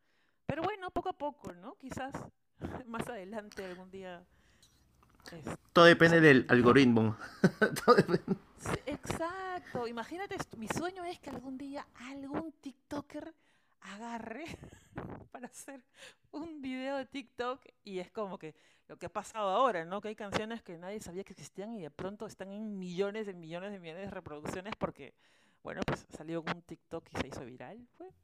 Pero 0.47 0.63
bueno, 0.63 0.91
poco 0.91 1.09
a 1.09 1.19
poco, 1.19 1.53
¿no? 1.55 1.77
Quizás 1.77 2.15
más 2.87 3.09
adelante 3.09 3.65
algún 3.65 3.91
día... 3.91 4.25
Todo 5.73 5.85
depende 5.85 6.21
del 6.21 6.47
algoritmo. 6.49 7.17
Exacto. 8.87 9.87
Imagínate, 9.87 10.37
mi 10.57 10.69
sueño 10.69 11.05
es 11.05 11.19
que 11.21 11.31
algún 11.31 11.59
día 11.59 11.87
algún 11.95 12.53
TikToker 12.61 13.35
agarre 13.81 14.47
para 15.33 15.47
hacer 15.47 15.83
un 16.33 16.61
video 16.61 16.97
de 16.97 17.07
TikTok 17.07 17.61
y 17.85 17.99
es 18.01 18.11
como 18.11 18.39
que 18.39 18.55
lo 18.89 18.97
que 18.97 19.07
ha 19.07 19.13
pasado 19.13 19.51
ahora, 19.51 19.85
¿no? 19.85 20.01
Que 20.01 20.09
hay 20.09 20.17
canciones 20.17 20.63
que 20.63 20.79
nadie 20.79 21.01
sabía 21.01 21.25
que 21.25 21.33
existían 21.33 21.75
y 21.75 21.83
de 21.83 21.91
pronto 21.91 22.27
están 22.27 22.51
en 22.51 22.79
millones 22.79 23.27
de 23.27 23.35
millones 23.35 23.73
de 23.73 23.79
millones 23.79 24.05
de 24.05 24.11
reproducciones 24.11 24.75
porque, 24.77 25.15
bueno, 25.63 25.81
pues 25.87 26.07
salió 26.11 26.43
un 26.43 26.63
TikTok 26.63 27.09
y 27.13 27.21
se 27.21 27.29
hizo 27.29 27.45
viral. 27.45 27.87
Pues. 27.97 28.15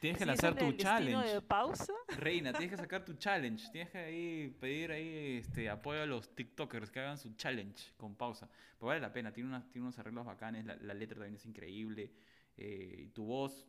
Tienes 0.00 0.18
que 0.18 0.26
lanzar 0.26 0.52
el 0.52 0.58
tu 0.58 0.66
destino 0.66 0.90
challenge. 0.90 1.28
de 1.34 1.40
pausa. 1.42 1.92
Reina, 2.08 2.52
tienes 2.52 2.70
que 2.70 2.76
sacar 2.82 3.04
tu 3.04 3.14
challenge. 3.14 3.70
Tienes 3.70 3.90
que 3.90 3.98
ahí 3.98 4.56
pedir 4.60 4.92
ahí 4.92 5.38
este 5.38 5.68
apoyo 5.70 6.02
a 6.02 6.06
los 6.06 6.34
TikTokers 6.34 6.90
que 6.90 7.00
hagan 7.00 7.18
su 7.18 7.34
challenge 7.34 7.92
con 7.96 8.14
pausa. 8.14 8.48
Pues 8.78 8.88
vale 8.88 9.00
la 9.00 9.12
pena, 9.12 9.32
tiene, 9.32 9.48
unas, 9.48 9.68
tiene 9.70 9.86
unos 9.86 9.98
arreglos 9.98 10.26
bacanes, 10.26 10.64
la, 10.66 10.76
la 10.76 10.94
letra 10.94 11.16
también 11.18 11.34
es 11.36 11.46
increíble. 11.46 12.12
eh, 12.56 12.96
y 13.04 13.08
tu 13.08 13.24
voz 13.24 13.66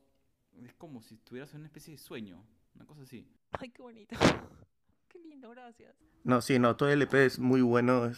es 0.64 0.74
como 0.74 1.02
si 1.02 1.16
estuvieras 1.16 1.52
en 1.54 1.60
una 1.60 1.68
especie 1.68 1.94
de 1.94 1.98
sueño, 1.98 2.44
una 2.76 2.86
cosa 2.86 3.04
así. 3.04 3.28
Ay, 3.52 3.70
qué 3.70 3.82
bonito. 3.82 4.16
Qué 5.08 5.20
lindo, 5.20 5.50
gracias. 5.52 5.96
No, 6.26 6.42
sí, 6.42 6.60
no, 6.60 6.76
todo 6.76 6.90
el 6.90 7.02
EP 7.02 7.14
es 7.14 7.40
muy 7.40 7.62
bueno. 7.62 8.12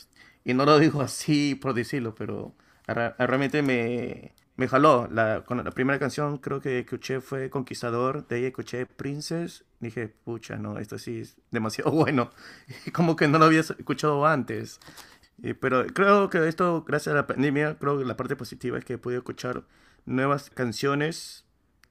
Y 0.44 0.54
no 0.56 0.66
lo 0.66 0.80
digo 0.80 1.02
así 1.02 1.54
por 1.56 1.74
decirlo, 1.76 2.16
pero 2.16 2.56
realmente 2.88 3.62
me, 3.62 4.34
me 4.60 4.68
jaló. 4.68 5.08
La, 5.12 5.44
con 5.46 5.64
la 5.64 5.72
primera 5.72 6.00
canción 6.00 6.38
creo 6.38 6.62
que 6.62 6.80
escuché 6.80 7.22
fue 7.22 7.50
Conquistador, 7.50 8.28
de 8.28 8.38
ahí 8.38 8.46
escuché 8.46 8.86
Princess. 8.86 9.66
Dije, 9.80 10.10
pucha, 10.10 10.58
no, 10.58 10.78
esto 10.80 10.98
sí 10.98 11.22
es 11.22 11.38
demasiado 11.52 11.92
bueno. 11.94 12.32
Como 12.94 13.16
que 13.16 13.28
no 13.28 13.40
lo 13.40 13.46
había 13.46 13.62
escuchado 13.62 14.26
antes. 14.26 14.80
Y- 15.44 15.54
pero 15.54 15.86
creo 15.88 16.30
que 16.30 16.48
esto, 16.48 16.84
gracias 16.88 17.14
a 17.14 17.18
la 17.18 17.28
pandemia, 17.28 17.78
creo 17.80 17.98
que 18.00 18.06
la 18.06 18.18
parte 18.18 18.36
positiva 18.36 18.78
es 18.78 18.86
que 18.86 18.94
he 18.94 18.98
podido 18.98 19.20
escuchar 19.20 19.66
nuevas 20.06 20.50
canciones 20.50 21.46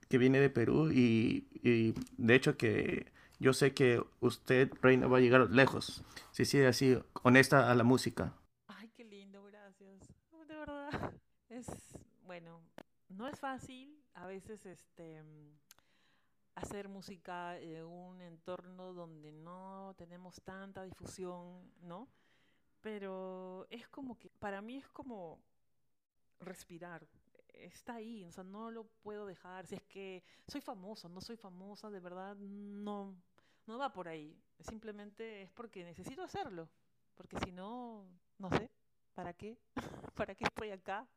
que 0.09 0.19
viene 0.19 0.41
de 0.41 0.51
Perú 0.51 0.91
y, 0.93 1.49
y 1.63 1.95
de 2.19 2.35
hecho 2.35 2.57
que 2.57 3.07
yo 3.41 3.53
sé 3.53 3.75
que 3.75 4.03
usted, 4.21 4.71
Reina, 4.83 5.07
va 5.09 5.19
a 5.19 5.21
llegar 5.21 5.51
lejos 5.51 6.05
si 6.33 6.45
sigue 6.45 6.67
así, 6.67 6.99
honesta 7.23 7.71
a 7.71 7.75
la 7.75 7.85
música. 7.85 8.35
Ay, 8.69 8.89
qué 8.95 9.05
lindo, 9.05 9.43
gracias. 9.45 10.01
De 10.47 10.55
verdad. 10.57 11.13
Es, 11.49 11.67
bueno, 12.29 12.61
no 13.09 13.27
es 13.27 13.41
fácil 13.41 14.05
a 14.13 14.27
veces 14.27 14.67
este 14.67 15.25
hacer 16.57 16.87
música 16.87 17.59
en 17.59 17.87
un 17.87 18.21
entorno 18.21 18.93
donde 18.93 19.33
no 19.33 19.95
tenemos 19.97 20.35
tanta 20.43 20.83
difusión, 20.83 21.73
¿no? 21.81 22.07
Pero 22.83 23.67
es 23.71 23.89
como 23.89 24.19
que, 24.19 24.29
para 24.29 24.61
mí 24.61 24.77
es 24.77 24.87
como 24.89 25.41
respirar. 26.41 27.09
Está 27.49 27.95
ahí, 27.95 28.27
o 28.27 28.31
sea, 28.31 28.45
no 28.45 28.71
lo 28.71 28.85
puedo 29.03 29.25
dejar. 29.25 29.67
Si 29.67 29.77
es 29.77 29.83
que 29.85 30.23
soy 30.47 30.61
famoso, 30.61 31.09
no 31.09 31.23
soy 31.23 31.39
famosa, 31.39 31.89
de 31.89 32.01
verdad, 32.01 32.37
no, 32.37 33.17
no 33.67 33.79
va 33.79 33.91
por 33.91 34.07
ahí. 34.07 34.39
Simplemente 34.61 35.45
es 35.45 35.51
porque 35.53 35.83
necesito 35.83 36.23
hacerlo. 36.23 36.69
Porque 37.15 37.39
si 37.39 37.53
no, 37.53 38.05
no 38.37 38.51
sé, 38.51 38.71
¿para 39.15 39.33
qué? 39.33 39.57
¿Para 40.15 40.35
qué 40.35 40.45
estoy 40.45 40.73
acá? 40.73 41.09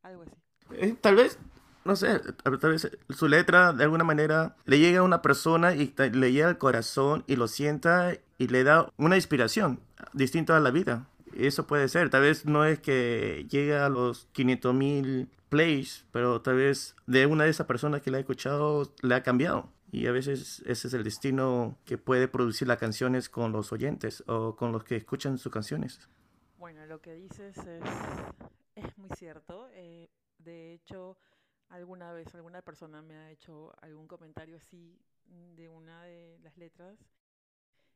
Algo 0.00 0.22
así. 0.22 0.45
Eh, 0.72 0.94
tal 1.00 1.16
vez, 1.16 1.38
no 1.84 1.96
sé, 1.96 2.20
tal 2.42 2.72
vez 2.72 2.90
su 3.10 3.28
letra 3.28 3.72
de 3.72 3.84
alguna 3.84 4.04
manera 4.04 4.56
le 4.64 4.78
llega 4.78 5.00
a 5.00 5.02
una 5.02 5.22
persona 5.22 5.74
y 5.74 5.94
le 6.12 6.32
llega 6.32 6.48
al 6.48 6.58
corazón 6.58 7.24
y 7.26 7.36
lo 7.36 7.48
sienta 7.48 8.14
y 8.38 8.48
le 8.48 8.64
da 8.64 8.92
una 8.96 9.16
inspiración 9.16 9.80
distinta 10.12 10.56
a 10.56 10.60
la 10.60 10.70
vida. 10.70 11.06
Eso 11.34 11.66
puede 11.66 11.88
ser, 11.88 12.10
tal 12.10 12.22
vez 12.22 12.46
no 12.46 12.64
es 12.64 12.78
que 12.80 13.46
llegue 13.50 13.76
a 13.76 13.88
los 13.88 14.26
500 14.32 14.74
mil 14.74 15.28
plays, 15.48 16.06
pero 16.10 16.40
tal 16.40 16.56
vez 16.56 16.96
de 17.06 17.26
una 17.26 17.44
de 17.44 17.50
esas 17.50 17.66
personas 17.66 18.02
que 18.02 18.10
le 18.10 18.16
ha 18.16 18.20
escuchado 18.20 18.92
le 19.02 19.14
ha 19.14 19.22
cambiado. 19.22 19.70
Y 19.92 20.06
a 20.08 20.12
veces 20.12 20.62
ese 20.66 20.88
es 20.88 20.94
el 20.94 21.04
destino 21.04 21.78
que 21.84 21.96
puede 21.96 22.26
producir 22.26 22.66
las 22.66 22.78
canciones 22.78 23.28
con 23.28 23.52
los 23.52 23.72
oyentes 23.72 24.24
o 24.26 24.56
con 24.56 24.72
los 24.72 24.82
que 24.82 24.96
escuchan 24.96 25.38
sus 25.38 25.52
canciones. 25.52 26.00
Bueno, 26.58 26.84
lo 26.86 27.00
que 27.00 27.14
dices 27.14 27.56
es, 27.56 27.82
es 28.74 28.98
muy 28.98 29.10
cierto. 29.16 29.68
eh, 29.74 30.08
de 30.46 30.74
hecho, 30.74 31.18
alguna 31.70 32.12
vez 32.12 32.34
alguna 32.34 32.62
persona 32.62 33.02
me 33.02 33.16
ha 33.16 33.30
hecho 33.32 33.72
algún 33.82 34.08
comentario 34.08 34.58
así 34.58 34.98
de 35.56 35.68
una 35.68 36.04
de 36.04 36.38
las 36.42 36.56
letras. 36.58 36.98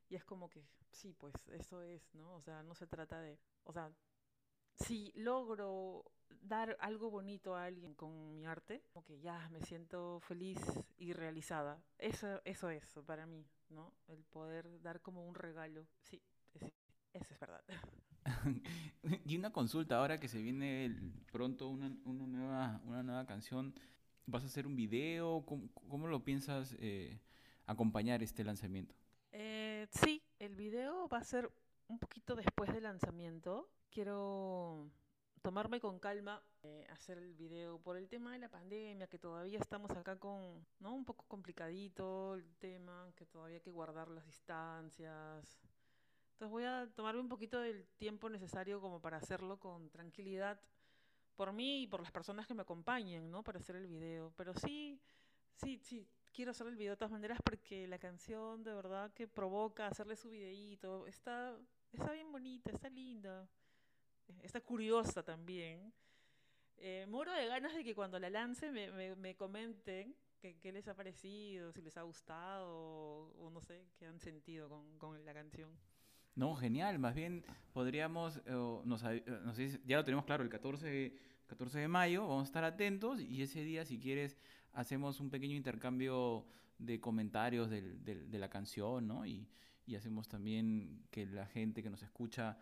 Y 0.09 0.17
es 0.17 0.25
como 0.25 0.49
que, 0.51 0.65
sí, 0.91 1.13
pues 1.15 1.35
eso 1.51 1.83
es, 1.83 2.15
¿no? 2.15 2.35
O 2.35 2.41
sea, 2.41 2.63
no 2.63 2.75
se 2.75 2.87
trata 2.87 3.21
de, 3.21 3.39
o 3.65 3.73
sea, 3.73 3.91
si 4.77 5.13
logro 5.17 6.05
dar 6.43 6.77
algo 6.81 7.11
bonito 7.11 7.57
a 7.57 7.65
alguien 7.67 7.95
con 7.95 8.35
mi 8.35 8.47
arte, 8.47 8.85
como 8.93 9.05
que 9.07 9.21
ya 9.21 9.49
me 9.51 9.63
siento 9.63 10.21
feliz 10.21 10.61
y 10.99 11.13
realizada. 11.15 11.83
Eso, 11.99 12.41
eso 12.45 12.71
es 12.71 12.85
para 13.07 13.27
mí, 13.27 13.47
¿no? 13.71 13.95
El 14.09 14.25
poder 14.25 14.81
dar 14.83 15.01
como 15.03 15.27
un 15.27 15.35
regalo. 15.37 15.87
Sí, 16.03 16.23
es- 16.55 16.73
eso 17.15 17.35
es 17.35 17.41
verdad. 17.41 17.65
y 19.27 19.37
una 19.37 19.53
consulta, 19.53 19.99
ahora 19.99 20.21
que 20.21 20.29
se 20.29 20.41
viene 20.43 20.85
el- 20.87 21.13
pronto 21.33 21.69
una, 21.69 21.93
una 22.05 22.27
nueva, 22.27 22.81
una 22.85 23.03
nueva 23.03 23.27
canción, 23.27 23.75
¿vas 24.27 24.43
a 24.43 24.47
hacer 24.47 24.67
un 24.67 24.77
video? 24.77 25.45
¿Cómo, 25.47 25.69
cómo 25.89 26.07
lo 26.09 26.25
piensas 26.25 26.75
eh, 26.79 27.19
acompañar 27.67 28.23
este 28.23 28.45
lanzamiento? 28.45 28.95
Eh, 29.33 29.87
sí, 29.91 30.23
el 30.39 30.55
video 30.57 31.09
va 31.09 31.19
a 31.19 31.25
ser 31.25 31.51
un 31.89 31.99
poquito 31.99 32.35
después 32.37 32.73
del 32.73 32.85
lanzamiento. 32.85 33.69
Quiero 33.91 34.89
tomarme 35.43 35.81
con 35.81 35.99
calma, 35.99 36.43
eh, 36.63 36.87
hacer 36.91 37.19
el 37.19 37.35
video 37.35 37.79
por 37.81 37.97
el 37.97 38.09
tema 38.09 38.33
de 38.33 38.39
la 38.39 38.49
pandemia, 38.51 39.07
que 39.09 39.19
todavía 39.19 39.59
estamos 39.59 39.91
acá 39.93 40.19
con, 40.19 40.67
¿no? 40.81 40.95
Un 40.95 41.05
poco 41.05 41.25
complicadito 41.27 42.35
el 42.35 42.45
tema, 42.59 43.11
que 43.17 43.27
todavía 43.27 43.57
hay 43.57 43.63
que 43.63 43.71
guardar 43.71 44.09
las 44.09 44.27
distancias. 44.27 45.59
Entonces 46.41 46.53
voy 46.53 46.65
a 46.65 46.89
tomarme 46.97 47.21
un 47.21 47.29
poquito 47.29 47.61
del 47.61 47.87
tiempo 47.99 48.31
necesario 48.31 48.81
como 48.81 48.99
para 48.99 49.19
hacerlo 49.19 49.61
con 49.61 49.91
tranquilidad 49.91 50.59
por 51.37 51.53
mí 51.53 51.83
y 51.83 51.87
por 51.87 52.01
las 52.01 52.11
personas 52.11 52.47
que 52.47 52.55
me 52.55 52.63
acompañen, 52.63 53.31
¿no? 53.31 53.45
Para 53.45 53.59
hacer 53.59 53.77
el 53.77 53.87
video. 53.87 54.33
Pero 54.39 54.55
sí, 54.55 54.99
sí, 55.53 55.79
sí, 55.81 56.09
quiero 56.33 56.53
hacer 56.53 56.67
el 56.69 56.77
video 56.77 56.93
de 56.93 56.97
todas 56.97 57.13
maneras 57.13 57.41
porque 57.45 57.87
la 57.87 57.99
canción 57.99 58.65
de 58.65 58.73
verdad 58.73 59.13
que 59.13 59.29
provoca 59.29 59.87
hacerle 59.87 60.17
su 60.17 60.31
videíto. 60.31 61.07
Está, 61.07 61.59
está 61.93 62.11
bien 62.13 62.33
bonita, 62.33 62.71
está 62.71 62.89
linda. 62.89 63.47
Está 64.41 64.63
curiosa 64.63 65.23
también. 65.23 65.93
Eh, 66.79 67.05
muero 67.07 67.35
de 67.35 67.49
ganas 67.49 67.75
de 67.75 67.85
que 67.85 67.95
cuando 67.95 68.19
la 68.19 68.31
lance 68.31 68.73
me, 68.73 68.91
me, 68.93 69.15
me 69.15 69.37
comenten 69.37 70.17
qué 70.41 70.73
les 70.73 70.89
ha 70.89 70.95
parecido, 70.95 71.71
si 71.71 71.83
les 71.83 71.99
ha 71.99 72.03
gustado 72.03 72.67
o, 72.67 73.45
o 73.45 73.51
no 73.51 73.61
sé, 73.61 73.85
qué 73.99 74.07
han 74.07 74.19
sentido 74.19 74.71
con, 74.71 74.97
con 74.97 75.23
la 75.27 75.35
canción. 75.35 75.79
No, 76.35 76.55
genial, 76.57 76.99
más 76.99 77.15
bien 77.15 77.45
podríamos, 77.73 78.39
eh, 78.47 78.81
nos 78.85 79.03
eh, 79.05 79.25
nos 79.45 79.57
ya 79.85 79.97
lo 79.97 80.05
tenemos 80.05 80.25
claro, 80.25 80.43
el 80.43 80.49
14, 80.49 80.87
de- 80.87 81.17
14 81.49 81.81
de 81.81 81.89
mayo, 81.89 82.23
vamos 82.23 82.43
a 82.43 82.47
estar 82.47 82.65
atentos 82.65 83.21
y 83.21 83.43
ese 83.43 83.63
día, 83.65 83.85
si 83.85 83.99
quieres, 83.99 84.37
hacemos 84.73 85.19
un 85.21 85.31
pequeño 85.31 85.57
intercambio 85.57 86.47
de 86.79 87.01
comentarios 87.01 87.69
del- 87.69 88.03
del- 88.05 88.31
de 88.31 88.39
la 88.39 88.49
canción, 88.49 89.07
¿no? 89.09 89.27
Y, 89.27 89.49
y 89.87 89.97
hacemos 89.97 90.29
también 90.29 91.03
que 91.11 91.27
la 91.27 91.47
gente 91.47 91.83
que 91.83 91.91
nos 91.91 92.03
escucha, 92.03 92.57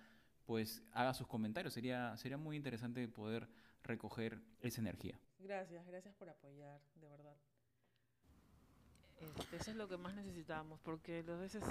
pues, 0.46 0.82
haga 0.92 1.12
sus 1.12 1.26
comentarios. 1.26 1.74
Sería, 1.74 2.16
sería 2.16 2.38
muy 2.38 2.56
interesante 2.56 3.06
poder 3.08 3.46
recoger 3.84 4.40
esa 4.60 4.80
energía. 4.80 5.20
Gracias, 5.38 5.86
gracias 5.86 6.14
por 6.14 6.30
apoyar, 6.30 6.80
de 6.96 7.08
verdad. 7.08 7.36
Este, 9.20 9.56
eso 9.56 9.70
es 9.72 9.76
lo 9.76 9.88
que 9.88 9.98
más 9.98 10.14
necesitamos, 10.14 10.80
porque 10.80 11.18
a 11.28 11.36
veces 11.36 11.62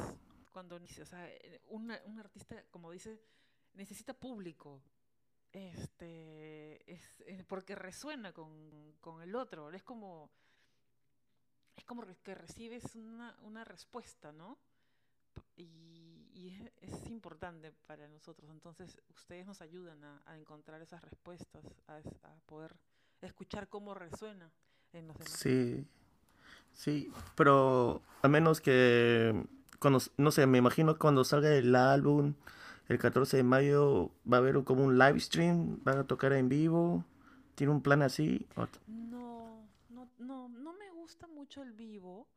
cuando, 0.57 0.79
eh, 0.79 1.61
un 1.67 1.91
artista, 1.91 2.63
como 2.71 2.89
dice, 2.89 3.21
necesita 3.75 4.15
público, 4.15 4.81
este, 5.51 6.91
es, 6.91 7.21
es 7.27 7.43
porque 7.45 7.75
resuena 7.75 8.33
con, 8.33 9.21
el 9.21 9.35
otro, 9.35 9.71
es 9.71 9.83
como, 9.83 10.31
es 11.75 11.85
como 11.85 12.07
que 12.23 12.33
recibes 12.33 12.95
una, 12.95 13.63
respuesta, 13.65 14.31
¿no? 14.31 14.57
Y, 15.55 16.57
es, 16.81 17.05
importante 17.05 17.71
para 17.85 18.07
nosotros, 18.07 18.49
entonces 18.49 18.99
ustedes 19.09 19.45
nos 19.45 19.61
ayudan 19.61 20.03
a, 20.03 20.37
encontrar 20.39 20.81
esas 20.81 21.03
respuestas, 21.03 21.65
a, 21.85 21.97
a 21.97 22.39
poder 22.47 22.75
escuchar 23.21 23.69
cómo 23.69 23.93
resuena 23.93 24.51
en 24.91 25.05
los 25.05 25.19
demás. 25.19 25.33
Sí, 25.33 25.85
sí, 26.73 27.11
pero 27.35 28.01
a 28.23 28.27
menos 28.27 28.59
que, 28.59 29.45
cuando, 29.79 29.99
no 30.17 30.31
sé, 30.31 30.45
me 30.47 30.57
imagino 30.57 30.97
cuando 30.97 31.23
salga 31.23 31.53
el 31.53 31.75
álbum 31.75 32.33
el 32.89 32.97
14 32.99 33.37
de 33.37 33.43
mayo 33.43 34.11
va 34.31 34.37
a 34.37 34.39
haber 34.39 34.63
como 34.63 34.85
un 34.85 34.97
live 34.97 35.19
stream, 35.19 35.79
van 35.83 35.97
a 35.97 36.07
tocar 36.07 36.33
en 36.33 36.47
vivo, 36.47 37.03
tiene 37.55 37.73
un 37.73 37.81
plan 37.81 38.01
así. 38.01 38.47
No, 38.87 39.67
no, 39.89 40.09
no, 40.19 40.47
no 40.47 40.73
me 40.73 40.89
gusta 40.91 41.27
mucho 41.27 41.61
el 41.61 41.73
vivo. 41.73 42.27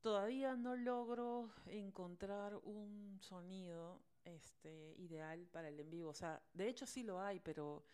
Todavía 0.00 0.56
no 0.56 0.74
logro 0.76 1.50
encontrar 1.66 2.56
un 2.64 3.18
sonido 3.20 4.00
este, 4.24 4.94
ideal 4.98 5.46
para 5.52 5.68
el 5.68 5.78
en 5.78 5.90
vivo. 5.90 6.10
O 6.10 6.14
sea, 6.14 6.42
de 6.52 6.68
hecho 6.68 6.86
sí 6.86 7.04
lo 7.04 7.20
hay, 7.20 7.38
pero 7.38 7.84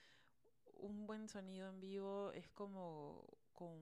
un 0.79 1.07
buen 1.07 1.29
sonido 1.29 1.69
en 1.69 1.81
vivo 1.81 2.33
es 2.33 2.49
como 2.49 3.27
con, 3.53 3.79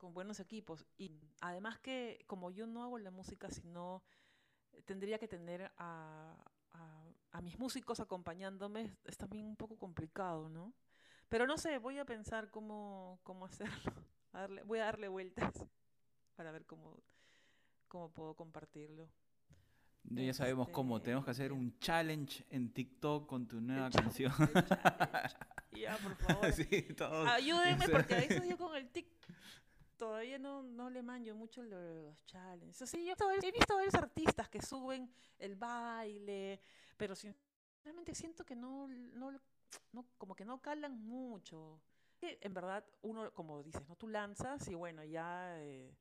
con 0.00 0.14
buenos 0.14 0.40
equipos. 0.40 0.84
Y 0.96 1.12
además 1.40 1.78
que 1.78 2.24
como 2.26 2.50
yo 2.50 2.66
no 2.66 2.82
hago 2.82 2.98
la 2.98 3.10
música, 3.12 3.50
sino 3.50 4.02
tendría 4.86 5.18
que 5.18 5.28
tener 5.28 5.70
a, 5.76 6.34
a, 6.72 7.04
a 7.32 7.40
mis 7.42 7.58
músicos 7.58 8.00
acompañándome, 8.00 8.96
es 9.04 9.16
también 9.16 9.46
un 9.46 9.56
poco 9.56 9.78
complicado, 9.78 10.48
¿no? 10.48 10.74
Pero 11.28 11.46
no 11.46 11.58
sé, 11.58 11.78
voy 11.78 11.98
a 11.98 12.04
pensar 12.04 12.50
cómo, 12.50 13.20
cómo 13.22 13.44
hacerlo. 13.46 13.92
A 14.32 14.40
darle, 14.40 14.62
voy 14.64 14.78
a 14.80 14.86
darle 14.86 15.08
vueltas 15.08 15.52
para 16.34 16.50
ver 16.50 16.64
cómo, 16.66 16.96
cómo 17.86 18.10
puedo 18.10 18.34
compartirlo. 18.34 19.08
Ya 20.04 20.32
sabemos 20.32 20.70
cómo, 20.70 20.96
Este, 20.96 21.04
tenemos 21.06 21.26
que 21.26 21.30
hacer 21.30 21.52
un 21.52 21.78
challenge 21.78 22.46
en 22.48 22.72
TikTok 22.72 23.28
con 23.28 23.46
tu 23.46 23.60
nueva 23.60 23.90
canción. 23.90 24.32
Ya, 25.72 25.96
por 25.98 26.16
favor. 26.16 26.52
sí, 26.52 26.82
todos. 26.96 27.28
Ayúdenme 27.28 27.86
porque 27.86 28.14
a 28.14 28.20
veces 28.20 28.48
yo 28.48 28.56
con 28.56 28.74
el 28.76 28.88
tic 28.90 29.19
todavía 30.00 30.38
no, 30.38 30.62
no 30.62 30.88
le 30.88 31.02
manjo 31.02 31.34
mucho 31.34 31.62
lo 31.62 31.78
de 31.78 32.02
los 32.04 32.24
challenges. 32.24 32.80
O 32.80 32.86
sea, 32.86 32.98
yo 32.98 33.12
he 33.46 33.52
visto 33.52 33.74
varios- 33.76 33.94
artistas 33.94 34.48
que 34.48 34.62
suben 34.62 35.12
el 35.38 35.56
baile, 35.56 36.58
pero 36.96 37.14
sinceramente 37.14 38.14
siento 38.14 38.42
que 38.46 38.56
no, 38.56 38.88
no, 38.88 39.30
no- 39.92 40.06
como 40.16 40.34
que 40.34 40.46
no 40.46 40.58
calan 40.62 40.98
mucho. 40.98 41.82
En 42.22 42.54
verdad, 42.54 42.82
uno, 43.02 43.30
como 43.34 43.62
dices, 43.62 43.86
¿no? 43.86 43.94
Tú 43.96 44.08
lanzas 44.08 44.66
y 44.68 44.74
bueno, 44.74 45.04
ya 45.04 45.60
eh, 45.60 45.94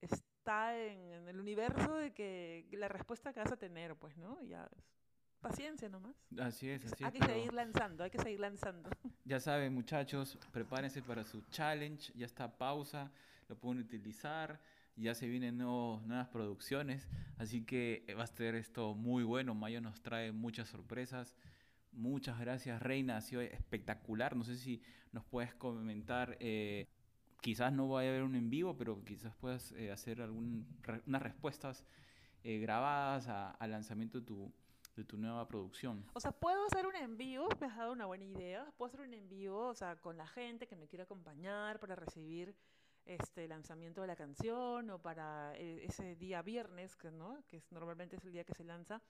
está 0.00 0.76
en, 0.78 1.00
en 1.12 1.28
el 1.28 1.40
universo 1.40 1.96
de 1.96 2.12
que 2.14 2.68
la 2.72 2.86
respuesta 2.88 3.32
que 3.32 3.40
vas 3.40 3.50
a 3.52 3.56
tener, 3.56 3.96
pues, 3.96 4.16
¿no? 4.18 4.40
Ya, 4.44 4.68
paciencia 5.40 5.88
nomás. 5.88 6.14
Así 6.38 6.68
es, 6.70 6.84
así 6.84 7.02
hay 7.02 7.08
es. 7.08 7.12
que 7.14 7.18
pero 7.18 7.32
seguir 7.34 7.52
lanzando, 7.52 8.04
hay 8.04 8.10
que 8.10 8.18
seguir 8.18 8.38
lanzando. 8.40 8.88
Ya 9.24 9.40
saben, 9.40 9.72
muchachos, 9.74 10.38
prepárense 10.52 11.02
para 11.02 11.24
su 11.24 11.42
challenge. 11.50 12.12
Ya 12.14 12.26
está 12.26 12.48
pausa, 12.56 13.10
lo 13.52 13.58
pueden 13.58 13.80
utilizar. 13.82 14.60
Ya 14.96 15.14
se 15.14 15.28
vienen 15.28 15.58
nuevos- 15.58 16.02
nuevas 16.06 16.28
producciones. 16.28 17.08
Así 17.36 17.64
que 17.64 18.04
va 18.18 18.24
a 18.24 18.26
ser 18.26 18.54
esto 18.54 18.94
muy 18.94 19.24
bueno. 19.24 19.54
Mayo 19.54 19.80
nos 19.80 20.02
trae 20.02 20.32
muchas 20.32 20.68
sorpresas. 20.68 21.36
Muchas 21.92 22.38
gracias, 22.40 22.80
Reina. 22.80 23.16
Ha 23.18 23.20
sido 23.20 23.42
espectacular. 23.42 24.34
No 24.36 24.44
sé 24.44 24.56
si 24.56 24.82
nos 25.12 25.24
puedes 25.24 25.54
comentar. 25.54 26.36
eh, 26.40 26.86
quizás 27.42 27.72
no 27.72 27.88
vaya 27.88 28.08
a 28.08 28.12
haber 28.12 28.22
un 28.22 28.36
en 28.36 28.48
vivo, 28.50 28.76
pero 28.76 29.04
quizás 29.04 29.34
puedas 29.36 29.72
eh, 29.72 29.90
hacer 29.90 30.22
algún, 30.22 30.64
re- 30.82 31.02
unas 31.06 31.20
respuestas 31.22 31.84
eh, 32.44 32.58
grabadas 32.60 33.26
al 33.28 33.70
lanzamiento 33.70 34.20
de 34.20 34.26
tu, 34.26 34.52
de 34.96 35.04
tu 35.04 35.16
nueva 35.18 35.46
producción. 35.48 36.04
O 36.14 36.20
sea, 36.20 36.30
puedo 36.32 36.64
hacer 36.66 36.86
un 36.86 36.94
envío, 36.96 37.48
me 37.60 37.66
has 37.66 37.76
dado 37.76 37.92
una 37.92 38.06
buena 38.06 38.24
idea. 38.24 38.64
Puedo 38.78 38.88
hacer 38.88 39.00
un 39.00 39.12
envío, 39.14 39.56
o 39.58 39.74
sea, 39.74 39.96
con 39.96 40.16
la 40.16 40.26
gente 40.28 40.66
que 40.68 40.76
me 40.76 40.86
quiera 40.86 41.02
acompañar 41.04 41.80
para 41.80 41.96
recibir 41.96 42.54
este 43.04 43.46
lanzamiento 43.48 44.00
de 44.00 44.06
la 44.06 44.16
canción 44.16 44.90
o 44.90 44.98
para 45.00 45.52
eh, 45.56 45.84
ese 45.84 46.16
día 46.16 46.42
viernes, 46.42 46.96
que 46.96 47.10
no, 47.10 47.42
que 47.48 47.56
es, 47.58 47.72
normalmente 47.72 48.16
es 48.16 48.24
el 48.24 48.32
día 48.32 48.44
que 48.44 48.54
se 48.54 48.64
lanza. 48.64 49.00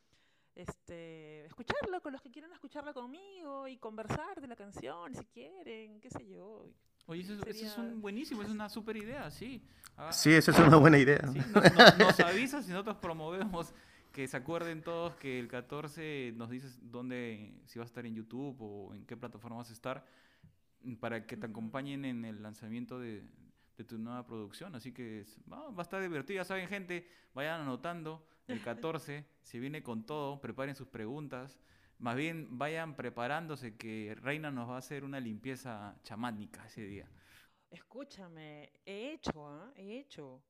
Este, 0.54 1.46
escucharlo 1.46 2.02
con 2.02 2.12
los 2.12 2.20
que 2.20 2.30
quieran 2.30 2.52
escucharlo 2.52 2.92
conmigo 2.92 3.66
y 3.68 3.78
conversar 3.78 4.38
de 4.40 4.46
la 4.46 4.54
canción 4.56 5.14
si 5.14 5.24
quieren, 5.26 5.98
qué 6.00 6.10
sé 6.10 6.26
yo. 6.26 6.66
Oye, 7.06 7.22
eso, 7.22 7.32
eso 7.34 7.44
es 7.48 7.56
Sería- 7.72 7.76
un 7.92 8.00
buenísimo, 8.02 8.42
es 8.42 8.50
una 8.50 8.68
super 8.68 8.96
idea, 8.96 9.30
sí. 9.30 9.62
Ah, 9.96 10.12
Sí, 10.12 10.30
esa 10.32 10.50
es 10.50 10.58
una 10.58 10.76
buena 10.76 10.98
idea. 10.98 11.20
sí, 11.32 11.38
nos, 11.38 11.72
nos- 11.74 11.98
nos 11.98 12.20
avisas 12.20 12.68
y 12.68 12.70
nosotros 12.72 12.96
promovemos 12.98 13.72
que 14.12 14.28
se 14.28 14.36
acuerden 14.36 14.82
todos 14.82 15.14
que 15.16 15.38
el 15.40 15.48
14 15.48 16.32
nos 16.36 16.50
dices 16.50 16.78
dónde, 16.82 17.54
si 17.64 17.78
vas 17.78 17.86
a 17.86 17.90
estar 17.90 18.04
en 18.04 18.14
YouTube 18.14 18.56
o 18.60 18.94
en 18.94 19.06
qué 19.06 19.16
plataforma 19.16 19.56
vas 19.56 19.70
a 19.70 19.72
estar, 19.72 20.04
para 21.00 21.26
que 21.26 21.36
te 21.38 21.46
acompañen 21.46 22.04
en 22.04 22.24
el 22.26 22.42
lanzamiento 22.42 22.98
de, 22.98 23.24
de 23.76 23.84
tu 23.84 23.98
nueva 23.98 24.26
producción. 24.26 24.74
Así 24.74 24.92
que 24.92 25.20
es- 25.20 25.38
va, 25.50 25.70
va 25.70 25.78
a 25.78 25.82
estar 25.82 26.00
divertido, 26.02 26.38
ya 26.40 26.44
saben 26.44 26.68
gente, 26.68 27.08
vayan 27.34 27.60
anotando, 27.62 28.26
el 28.48 28.60
14 28.62 29.26
se 29.42 29.58
viene 29.58 29.82
con 29.82 30.04
todo, 30.04 30.40
preparen 30.40 30.74
sus 30.74 30.88
preguntas. 30.88 31.58
Más 31.98 32.16
bien 32.16 32.58
vayan 32.58 32.96
preparándose 32.96 33.76
que 33.76 34.16
Reina 34.20 34.50
nos 34.50 34.68
va 34.68 34.74
a 34.74 34.78
hacer 34.78 35.04
una 35.04 35.20
limpieza 35.20 35.96
chamánica 36.02 36.66
ese 36.66 36.82
día. 36.84 37.08
Escúchame, 37.70 38.72
he 38.84 39.12
hecho, 39.12 39.46
¿ah? 39.48 39.72
He 39.76 39.98
hecho. 40.00 40.42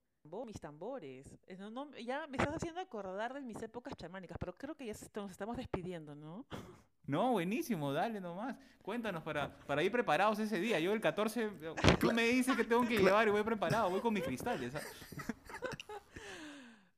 Mis 0.47 0.61
tambores. 0.61 1.37
Eh, 1.49 1.57
no- 1.57 1.69
no, 1.71 1.91
ya 1.99 2.29
me 2.29 2.37
estás 2.37 2.55
haciendo 2.55 2.81
acordar 2.81 3.35
de 3.35 3.41
mis 3.41 3.61
épocas 3.61 3.97
chamánicas, 3.97 4.39
pero 4.39 4.57
creo 4.57 4.77
que 4.77 4.87
ya 4.87 4.93
nos 5.17 5.31
estamos 5.33 5.57
despidiendo, 5.57 6.15
¿no? 6.15 6.47
No, 7.07 7.33
buenísimo, 7.33 7.93
dale 7.93 8.21
nomás. 8.21 8.57
Cuéntanos 8.83 9.23
para, 9.23 9.55
para 9.67 9.83
ir 9.83 9.93
preparados 9.93 10.39
ese 10.39 10.59
día. 10.61 10.81
Yo 10.81 10.93
el 10.93 11.01
14, 11.01 11.45
eh, 11.45 11.75
tú 12.01 12.13
me 12.13 12.25
dices 12.25 12.57
que 12.57 12.65
tengo 12.65 12.87
que 12.87 12.99
llevar 12.99 13.29
y 13.29 13.31
voy 13.31 13.43
preparado, 13.43 13.91
voy 13.91 14.01
con 14.01 14.13
mis 14.15 14.25
cristales. 14.25 14.75
¿ah? 14.75 14.81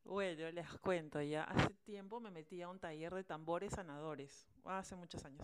Bueno, 0.05 0.49
les 0.53 0.69
cuento 0.79 1.21
ya. 1.21 1.43
Hace 1.43 1.75
tiempo 1.83 2.21
me 2.21 2.31
metí 2.31 2.63
a 2.63 2.69
un 2.69 2.79
taller 2.79 3.13
de 3.13 3.25
tambores 3.25 3.73
sanadores, 3.73 4.47
hace 4.65 4.95
muchos 4.95 5.25
años. 5.25 5.43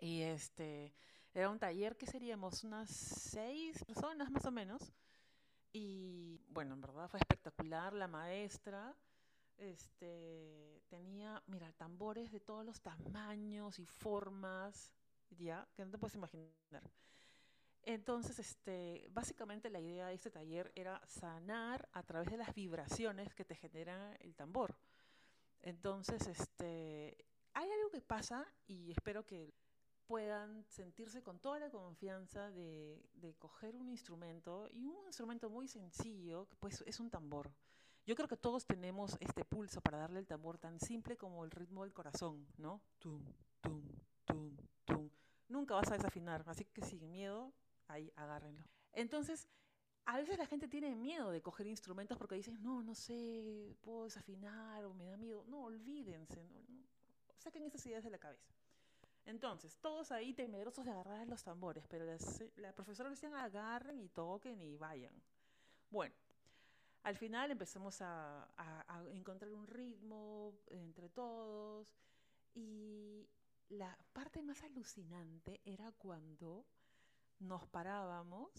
Y 0.00 0.22
este, 0.22 0.94
era 1.34 1.50
un 1.50 1.58
taller 1.58 1.94
que 1.96 2.06
seríamos 2.06 2.64
unas 2.64 2.88
seis 2.88 3.84
personas 3.84 4.30
más 4.30 4.46
o 4.46 4.50
menos. 4.50 4.94
Y 5.74 6.40
bueno, 6.48 6.74
en 6.74 6.80
verdad 6.80 7.08
fue 7.08 7.20
espectacular. 7.20 7.92
La 7.92 8.08
maestra 8.08 8.96
este, 9.60 10.82
tenía, 10.88 11.42
mira, 11.46 11.72
tambores 11.72 12.32
de 12.32 12.40
todos 12.40 12.64
los 12.64 12.80
tamaños 12.80 13.78
y 13.78 13.86
formas, 13.86 14.90
ya, 15.30 15.68
que 15.74 15.84
no 15.84 15.90
te 15.90 15.98
puedes 15.98 16.16
imaginar. 16.16 16.90
Entonces, 17.82 18.38
este, 18.38 19.08
básicamente 19.10 19.70
la 19.70 19.80
idea 19.80 20.08
de 20.08 20.14
este 20.14 20.30
taller 20.30 20.72
era 20.74 21.00
sanar 21.06 21.88
a 21.92 22.02
través 22.02 22.30
de 22.30 22.36
las 22.36 22.54
vibraciones 22.54 23.34
que 23.34 23.44
te 23.44 23.54
genera 23.54 24.14
el 24.16 24.34
tambor. 24.34 24.76
Entonces, 25.60 26.26
este, 26.26 27.26
hay 27.54 27.70
algo 27.70 27.90
que 27.90 28.00
pasa 28.00 28.46
y 28.66 28.90
espero 28.90 29.26
que 29.26 29.54
puedan 30.06 30.64
sentirse 30.68 31.22
con 31.22 31.38
toda 31.38 31.58
la 31.60 31.70
confianza 31.70 32.50
de, 32.50 33.08
de 33.14 33.34
coger 33.36 33.76
un 33.76 33.88
instrumento 33.88 34.68
y 34.72 34.88
un 34.88 35.06
instrumento 35.06 35.48
muy 35.48 35.68
sencillo, 35.68 36.48
pues 36.58 36.82
es 36.86 36.98
un 36.98 37.10
tambor. 37.10 37.52
Yo 38.10 38.16
creo 38.16 38.26
que 38.26 38.36
todos 38.36 38.66
tenemos 38.66 39.16
este 39.20 39.44
pulso 39.44 39.80
para 39.80 39.98
darle 39.98 40.18
el 40.18 40.26
tambor 40.26 40.58
tan 40.58 40.80
simple 40.80 41.16
como 41.16 41.44
el 41.44 41.52
ritmo 41.52 41.84
del 41.84 41.92
corazón, 41.92 42.44
¿no? 42.58 42.82
Tum, 42.98 43.22
tum, 43.60 43.84
tum, 44.24 44.56
tum. 44.84 45.08
Nunca 45.46 45.76
vas 45.76 45.92
a 45.92 45.94
desafinar, 45.94 46.42
así 46.48 46.64
que 46.64 46.82
sin 46.82 47.08
miedo, 47.08 47.52
ahí 47.86 48.12
agárrenlo. 48.16 48.64
Entonces, 48.94 49.46
a 50.06 50.16
veces 50.16 50.38
la 50.38 50.46
gente 50.46 50.66
tiene 50.66 50.96
miedo 50.96 51.30
de 51.30 51.40
coger 51.40 51.68
instrumentos 51.68 52.18
porque 52.18 52.34
dicen, 52.34 52.60
no, 52.60 52.82
no 52.82 52.96
sé, 52.96 53.76
puedo 53.80 54.06
desafinar 54.06 54.84
o 54.86 54.92
me 54.92 55.06
da 55.06 55.16
miedo. 55.16 55.44
No, 55.46 55.66
olvídense, 55.66 56.42
no, 56.48 56.64
no, 56.68 56.82
saquen 57.38 57.62
esas 57.62 57.86
ideas 57.86 58.02
de 58.02 58.10
la 58.10 58.18
cabeza. 58.18 58.52
Entonces, 59.24 59.78
todos 59.80 60.10
ahí 60.10 60.34
temerosos 60.34 60.84
de 60.84 60.90
agarrar 60.90 61.28
los 61.28 61.44
tambores, 61.44 61.86
pero 61.86 62.04
las- 62.06 62.42
la 62.56 62.72
profesora 62.72 63.08
decían 63.08 63.34
agarren 63.36 64.00
y 64.00 64.08
toquen 64.08 64.60
y 64.60 64.76
vayan. 64.76 65.14
Bueno, 65.90 66.12
al 67.02 67.16
final 67.16 67.50
empezamos 67.50 67.98
a, 68.02 68.48
encontrar 69.12 69.52
un 69.52 69.66
ritmo 69.66 70.54
entre 70.66 71.08
todos 71.08 71.88
y 72.54 73.28
la 73.68 73.96
parte 74.12 74.42
más 74.42 74.62
alucinante 74.64 75.60
era 75.64 75.92
cuando 75.92 76.66
nos 77.38 77.66
parábamos 77.68 78.50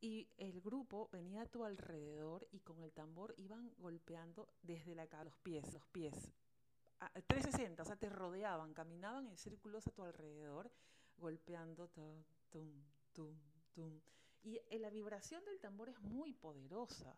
y 0.00 0.28
el 0.36 0.60
grupo 0.60 1.08
venía 1.12 1.42
a 1.42 1.46
tu 1.46 1.64
alrededor 1.64 2.46
y 2.52 2.60
con 2.60 2.82
el 2.82 2.92
tambor 2.92 3.34
iban 3.38 3.72
golpeando 3.78 4.48
desde 4.62 4.94
la 4.94 5.06
ca- 5.06 5.24
los 5.24 5.36
pies, 5.38 5.72
los 5.72 5.86
pies. 5.86 6.32
A- 7.00 7.10
360, 7.26 7.82
o 7.82 7.86
sea, 7.86 7.96
te 7.96 8.08
rodeaban, 8.08 8.74
caminaban 8.74 9.26
en 9.28 9.36
círculos 9.36 9.86
a 9.86 9.90
tu 9.92 10.02
alrededor, 10.02 10.70
golpeando 11.18 11.88
ta, 11.88 12.02
tum, 12.50 12.70
tum, 13.12 13.34
tum. 13.74 14.00
Y 14.42 14.58
eh, 14.70 14.78
la 14.78 14.90
vibración 14.90 15.44
del 15.44 15.60
tambor 15.60 15.88
es 15.88 16.00
muy 16.00 16.32
poderosa. 16.34 17.16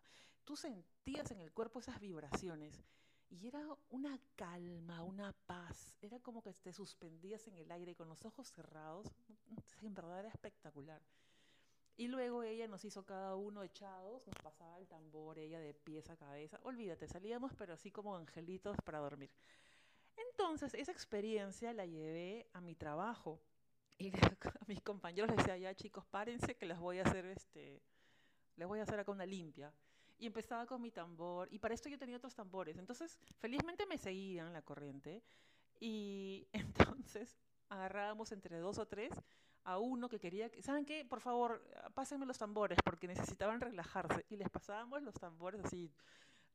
Tú 0.49 0.57
sentías 0.57 1.31
en 1.31 1.41
el 1.41 1.53
cuerpo 1.53 1.79
esas 1.79 2.01
vibraciones 2.01 2.83
y 3.29 3.49
era 3.49 3.61
una 3.91 4.19
calma, 4.35 5.03
una 5.03 5.35
paz. 5.45 5.95
Era 6.01 6.21
como 6.21 6.43
que 6.43 6.55
te 6.55 6.73
suspendías 6.73 7.47
en 7.49 7.59
el 7.59 7.71
aire 7.71 7.95
con 7.95 8.09
los 8.09 8.25
ojos 8.25 8.51
cerrados. 8.51 9.09
En 9.83 9.93
verdad 9.93 10.21
era 10.21 10.31
espectacular. 10.31 11.03
Y 11.99 12.09
luego 12.09 12.43
ella 12.45 12.67
nos 12.67 12.83
hizo 12.87 13.05
cada 13.05 13.37
uno 13.37 13.63
echados, 13.63 14.27
nos 14.27 14.37
pasaba 14.37 14.79
el 14.79 14.89
tambor, 14.89 15.39
ella 15.39 15.61
de 15.61 15.75
pies 15.75 16.09
a 16.09 16.17
cabeza. 16.17 16.59
Olvídate, 16.63 17.07
salíamos 17.09 17.53
pero 17.53 17.75
así 17.75 17.91
como 17.91 18.17
angelitos 18.17 18.79
para 18.87 19.01
dormir. 19.01 19.31
Entonces, 20.17 20.73
esa 20.73 20.93
experiencia 20.93 21.75
la 21.75 21.85
llevé 21.85 22.49
a 22.55 22.63
mi 22.63 22.75
trabajo. 22.75 23.39
Y 23.99 24.13
a 24.63 24.65
mis 24.67 24.81
compañeros 24.81 25.29
les 25.29 25.37
decía, 25.37 25.59
ya 25.59 25.75
chicos, 25.75 26.07
párense 26.07 26.57
que 26.57 26.65
les 26.65 26.79
voy 26.79 27.01
a 27.01 27.03
hacer 27.03 27.27
este, 27.27 27.83
les 28.57 28.67
voy 28.67 28.81
a 28.81 28.85
hacer 28.85 28.99
acá 28.99 29.13
una 29.13 29.27
limpia. 29.27 29.75
Y 30.19 30.27
empezaba 30.27 30.67
con 30.67 30.83
mi 30.83 30.91
tambor, 30.91 31.49
y 31.53 31.59
para 31.59 31.75
esto 31.75 31.89
yo 31.89 31.99
tenía 31.99 32.17
otros 32.17 32.35
tambores. 32.35 32.77
Entonces, 32.79 33.19
felizmente 33.39 33.87
me 33.87 33.99
seguían 33.99 34.53
la 34.53 34.63
corriente. 34.63 35.23
Y 35.81 36.49
entonces 37.07 37.39
agarrábamos 37.69 38.33
entre 38.33 38.59
dos 38.59 38.79
o 38.79 38.87
tres 38.87 39.13
a 39.65 39.79
uno 39.79 40.09
que 40.09 40.19
quería, 40.19 40.51
que- 40.51 40.63
¿saben 40.63 40.85
qué? 40.87 41.05
Por 41.05 41.21
favor, 41.21 41.63
pásenme 41.95 42.27
los 42.27 42.39
tambores 42.39 42.79
porque 42.85 43.07
necesitaban 43.09 43.61
relajarse. 43.61 44.25
Y 44.31 44.37
les 44.37 44.49
pasábamos 44.51 45.03
los 45.03 45.15
tambores 45.15 45.65
así 45.65 45.93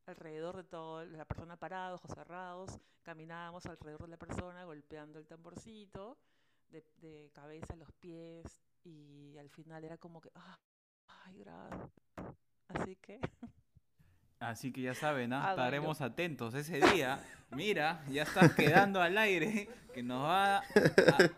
alrededor 0.06 0.58
de 0.58 0.64
todo, 0.64 1.06
la 1.06 1.26
persona 1.26 1.58
parada, 1.58 1.96
ojos 1.96 2.12
cerrados, 2.14 2.80
caminábamos 3.04 3.66
alrededor 3.66 4.02
de 4.04 4.08
la 4.10 4.18
persona 4.18 4.66
golpeando 4.66 5.20
el 5.20 5.28
tamborcito, 5.28 6.18
de, 6.70 7.30
cabeza 7.34 7.74
a 7.74 7.78
los 7.78 7.92
pies, 7.94 8.60
y 8.84 9.38
al 9.38 9.50
final 9.50 9.84
era 9.84 9.98
como 9.98 10.20
que, 10.22 10.32
ah, 10.36 10.60
ay, 11.26 11.40
gracias. 11.40 11.92
Así 12.74 12.96
que, 13.02 13.20
Así 14.40 14.72
que 14.74 14.82
ya 14.82 14.94
saben, 14.94 15.32
¿ah? 15.34 15.50
Estaremos 15.52 16.02
atentos 16.02 16.54
ese 16.54 16.80
día. 16.82 17.20
Mira, 17.52 18.04
ya 18.10 18.24
estás 18.24 18.54
quedando 18.54 19.02
al 19.02 19.18
aire, 19.18 19.70
que 19.94 20.02
nos 20.04 20.24
va, 20.24 20.58
a- 20.58 20.64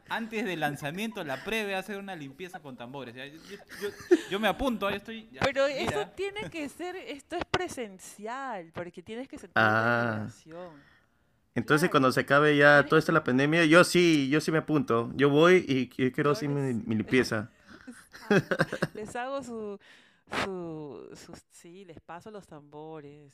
antes 0.09 0.45
del 0.45 0.59
lanzamiento, 0.61 1.23
la 1.23 1.43
previa, 1.43 1.75
a 1.77 1.79
hacer 1.81 1.97
una 1.97 2.15
limpieza 2.15 2.61
con 2.61 2.77
tambores. 2.77 3.13
Ya, 3.13 3.25
Yo, 3.27 3.35
yo- 3.49 3.57
yo- 3.81 4.15
yo 4.31 4.39
me 4.39 4.47
apunto, 4.47 4.89
yo 4.89 4.95
estoy... 4.95 5.29
ya, 5.31 5.41
pero 5.41 5.65
eso 5.67 5.85
mira. 5.91 6.15
tiene 6.15 6.49
que 6.49 6.67
ser, 6.69 6.95
esto 6.95 7.35
es 7.35 7.43
presencial, 7.45 8.71
porque 8.73 9.03
tienes 9.03 9.27
que 9.27 9.37
sentir 9.37 9.53
Ah. 9.57 10.25
la. 10.45 10.69
Entonces, 11.53 11.89
Claro. 11.89 11.91
cuando 11.91 12.11
se 12.11 12.21
acabe 12.21 12.57
ya 12.57 12.85
toda 12.85 12.97
esta 12.99 13.11
la 13.11 13.23
pandemia, 13.23 13.65
yo 13.65 13.83
sí, 13.83 14.29
yo 14.29 14.41
sí 14.41 14.51
me 14.51 14.57
apunto. 14.59 15.11
Yo 15.15 15.29
voy 15.29 15.63
y, 15.67 15.89
y 16.03 16.11
quiero 16.11 16.31
hacer 16.31 16.49
mi 16.49 16.95
limpieza. 16.95 17.49
Les 18.93 19.15
hago 19.15 19.43
su, 19.43 19.79
su, 20.43 21.09
sus, 21.15 21.39
sí, 21.51 21.85
les 21.85 21.99
paso 22.01 22.31
los 22.31 22.47
tambores. 22.47 23.33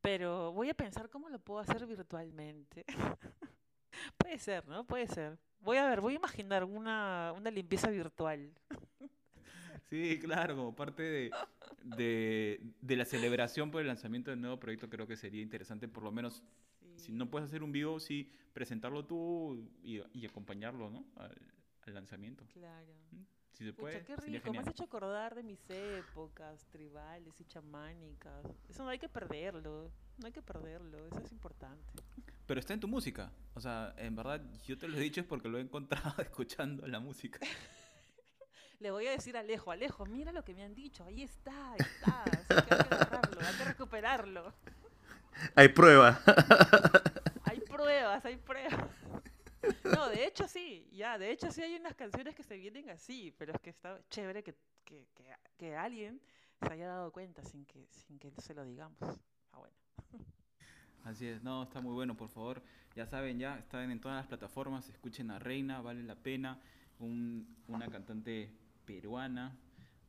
Pero 0.00 0.52
voy 0.52 0.70
a 0.70 0.74
pensar 0.74 1.08
cómo 1.08 1.28
lo 1.28 1.38
puedo 1.38 1.60
hacer 1.60 1.86
virtualmente. 1.86 2.84
Puede 4.18 4.38
ser, 4.38 4.66
¿no? 4.66 4.84
Puede 4.86 5.06
ser. 5.06 5.38
Voy 5.60 5.78
a 5.78 5.88
ver, 5.88 6.00
voy 6.00 6.14
a 6.14 6.16
imaginar 6.16 6.64
una, 6.64 7.32
una 7.36 7.50
limpieza 7.50 7.88
virtual. 7.90 8.52
Sí, 9.88 10.18
claro, 10.18 10.56
como 10.56 10.74
parte 10.74 11.02
de, 11.02 11.30
de, 11.82 12.60
de 12.80 12.96
la 12.96 13.04
celebración 13.04 13.70
por 13.70 13.80
el 13.80 13.86
lanzamiento 13.86 14.30
del 14.30 14.40
nuevo 14.40 14.58
proyecto, 14.58 14.88
creo 14.88 15.06
que 15.06 15.16
sería 15.16 15.42
interesante, 15.42 15.88
por 15.88 16.02
lo 16.02 16.10
menos, 16.10 16.42
si 16.96 17.12
no 17.12 17.30
puedes 17.30 17.48
hacer 17.48 17.62
un 17.62 17.72
vivo, 17.72 18.00
sí 18.00 18.30
presentarlo 18.52 19.04
tú 19.04 19.68
y, 19.82 20.00
y 20.12 20.26
acompañarlo, 20.26 20.90
¿no? 20.90 21.04
Al, 21.16 21.36
al 21.86 21.94
lanzamiento. 21.94 22.44
Claro. 22.52 22.94
Si 23.54 23.64
se 23.64 23.72
Pucha, 23.72 23.82
puede, 23.82 24.04
qué 24.04 24.16
sería 24.16 24.40
rico. 24.40 24.52
Me 24.52 24.58
has 24.58 24.66
hecho 24.66 24.84
acordar 24.84 25.34
de 25.34 25.44
mis 25.44 25.60
épocas 25.70 26.66
tribales 26.70 27.40
y 27.40 27.44
chamánicas. 27.44 28.44
Eso 28.68 28.82
no 28.82 28.90
hay 28.90 28.98
que 28.98 29.08
perderlo. 29.08 29.92
No 30.18 30.26
hay 30.26 30.32
que 30.32 30.42
perderlo. 30.42 31.06
Eso 31.06 31.20
es 31.20 31.30
importante. 31.30 31.92
Pero 32.46 32.60
está 32.60 32.74
en 32.74 32.80
tu 32.80 32.88
música. 32.88 33.30
O 33.54 33.60
sea, 33.60 33.94
en 33.96 34.16
verdad, 34.16 34.42
yo 34.66 34.76
te 34.76 34.88
lo 34.88 34.96
he 34.96 35.00
dicho 35.00 35.20
es 35.20 35.26
porque 35.26 35.48
lo 35.48 35.58
he 35.58 35.60
encontrado 35.60 36.14
escuchando 36.22 36.86
la 36.86 36.98
música. 36.98 37.38
Le 38.80 38.90
voy 38.90 39.06
a 39.06 39.12
decir 39.12 39.36
a 39.36 39.40
Alejo, 39.40 39.70
Alejo, 39.70 40.04
mira 40.04 40.32
lo 40.32 40.44
que 40.44 40.52
me 40.52 40.62
han 40.62 40.74
dicho, 40.74 41.04
ahí 41.04 41.22
está, 41.22 41.72
ahí 41.72 41.78
está, 41.78 42.22
así 42.24 42.66
que 42.66 42.74
hay 42.74 42.82
que 42.84 42.94
agarrarlo, 42.94 43.40
hay 43.40 43.54
que 43.56 43.64
recuperarlo. 43.64 44.52
Hay 45.54 45.68
prueba. 45.68 46.20
Hay 47.44 47.60
pruebas, 47.60 48.24
hay 48.24 48.36
pruebas. 48.36 48.90
No, 49.84 50.08
de 50.08 50.26
hecho 50.26 50.46
sí, 50.48 50.88
ya, 50.92 51.18
de 51.18 51.30
hecho 51.30 51.50
sí 51.50 51.62
hay 51.62 51.76
unas 51.76 51.94
canciones 51.94 52.34
que 52.34 52.42
se 52.42 52.56
vienen 52.56 52.90
así, 52.90 53.34
pero 53.38 53.52
es 53.52 53.60
que 53.60 53.70
está 53.70 54.00
chévere 54.08 54.42
que, 54.42 54.54
que, 54.84 55.06
que, 55.56 55.76
alguien 55.76 56.20
se 56.60 56.72
haya 56.72 56.86
dado 56.86 57.12
cuenta 57.12 57.42
sin 57.42 57.64
que, 57.66 57.86
sin 57.90 58.18
que 58.18 58.30
se 58.40 58.54
lo 58.54 58.64
digamos. 58.64 58.98
Ah, 59.52 59.58
bueno. 59.58 59.76
Así 61.04 61.26
es, 61.26 61.42
no, 61.42 61.64
está 61.64 61.80
muy 61.80 61.92
bueno, 61.92 62.16
por 62.16 62.28
favor. 62.28 62.62
Ya 62.94 63.06
saben, 63.06 63.38
ya 63.38 63.58
están 63.58 63.90
en 63.90 64.00
todas 64.00 64.16
las 64.16 64.26
plataformas, 64.26 64.88
escuchen 64.88 65.30
a 65.30 65.38
Reina, 65.38 65.80
vale 65.82 66.02
la 66.02 66.14
pena. 66.16 66.60
Un- 66.98 67.56
una 67.68 67.88
cantante 67.88 68.50
peruana, 68.86 69.56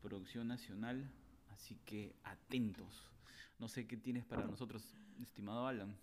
producción 0.01 0.47
nacional, 0.47 1.09
así 1.49 1.75
que 1.85 2.15
atentos. 2.23 3.11
No 3.59 3.67
sé 3.67 3.87
qué 3.87 3.97
tienes 3.97 4.23
para 4.25 4.45
nosotros, 4.45 4.95
estimado 5.21 5.67
Alan. 5.67 5.97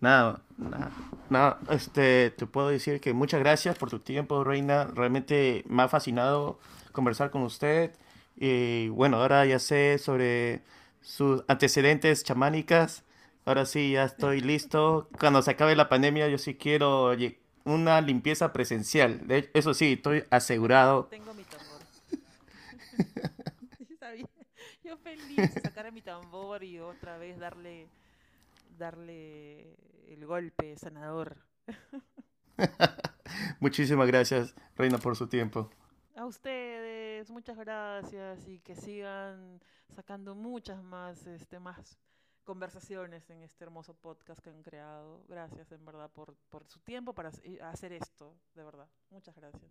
Nada, 0.00 0.42
nada, 0.58 0.90
nada, 1.30 1.58
este, 1.70 2.30
te 2.30 2.46
puedo 2.46 2.68
decir 2.68 3.00
que 3.00 3.12
muchas 3.14 3.40
gracias 3.40 3.78
por 3.78 3.90
tu 3.90 3.98
tiempo, 4.00 4.44
Reina. 4.44 4.84
Realmente 4.84 5.64
me 5.68 5.82
ha 5.82 5.88
fascinado 5.88 6.58
conversar 6.92 7.30
con 7.30 7.42
usted. 7.42 7.92
Y 8.36 8.88
bueno, 8.88 9.16
ahora 9.18 9.46
ya 9.46 9.58
sé 9.58 9.98
sobre 9.98 10.62
sus 11.00 11.44
antecedentes 11.48 12.24
chamánicas. 12.24 13.04
Ahora 13.46 13.64
sí, 13.64 13.92
ya 13.92 14.04
estoy 14.04 14.40
listo. 14.40 15.08
Cuando 15.18 15.40
se 15.40 15.52
acabe 15.52 15.76
la 15.76 15.88
pandemia, 15.88 16.28
yo 16.28 16.36
sí 16.36 16.56
quiero 16.56 17.12
una 17.64 18.00
limpieza 18.00 18.52
presencial. 18.52 19.22
Eso 19.54 19.72
sí, 19.72 19.94
estoy 19.94 20.24
asegurado. 20.30 21.04
Tengo 21.06 21.32
mi 21.32 21.44
tambor. 21.44 21.80
Yo 24.84 24.96
feliz 24.98 25.36
de 25.36 25.60
sacar 25.60 25.90
mi 25.90 26.00
tambor 26.00 26.62
y 26.62 26.78
otra 26.78 27.18
vez 27.18 27.40
darle, 27.40 27.88
darle 28.78 29.74
el 30.06 30.24
golpe 30.26 30.76
sanador. 30.76 31.36
Muchísimas 33.60 34.06
gracias, 34.06 34.54
Reina, 34.76 34.98
por 34.98 35.16
su 35.16 35.28
tiempo. 35.28 35.70
A 36.16 36.24
ustedes, 36.24 37.30
muchas 37.30 37.58
gracias 37.58 38.48
y 38.48 38.60
que 38.60 38.74
sigan 38.74 39.60
sacando 39.94 40.34
muchas 40.34 40.82
más, 40.82 41.26
este, 41.26 41.58
más 41.60 41.98
conversaciones 42.44 43.28
en 43.28 43.42
este 43.42 43.64
hermoso 43.64 43.94
podcast 43.94 44.40
que 44.40 44.50
han 44.50 44.62
creado. 44.62 45.24
Gracias 45.28 45.72
en 45.72 45.84
verdad 45.84 46.10
por, 46.10 46.36
por 46.48 46.64
su 46.66 46.80
tiempo 46.80 47.12
para 47.14 47.30
hac- 47.32 47.60
hacer 47.62 47.92
esto, 47.92 48.34
de 48.54 48.64
verdad. 48.64 48.88
Muchas 49.10 49.34
gracias. 49.36 49.70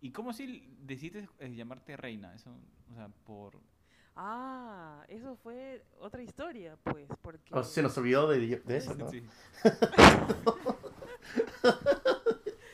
¿Y 0.00 0.12
cómo 0.12 0.32
si 0.32 0.66
decidiste 0.80 1.28
eh, 1.38 1.54
llamarte 1.54 1.96
Reina? 1.96 2.34
Eso, 2.34 2.50
o 2.90 2.94
sea, 2.94 3.08
por... 3.24 3.58
Ah, 4.16 5.04
eso 5.08 5.36
fue 5.36 5.84
otra 5.98 6.22
historia, 6.22 6.76
pues, 6.82 7.06
porque... 7.22 7.54
Oh, 7.54 7.62
se 7.62 7.82
nos 7.82 7.96
olvidó 7.98 8.28
de, 8.28 8.56
de 8.58 8.76
eso, 8.76 8.94
¿no? 8.94 9.08
Sí. 9.10 9.22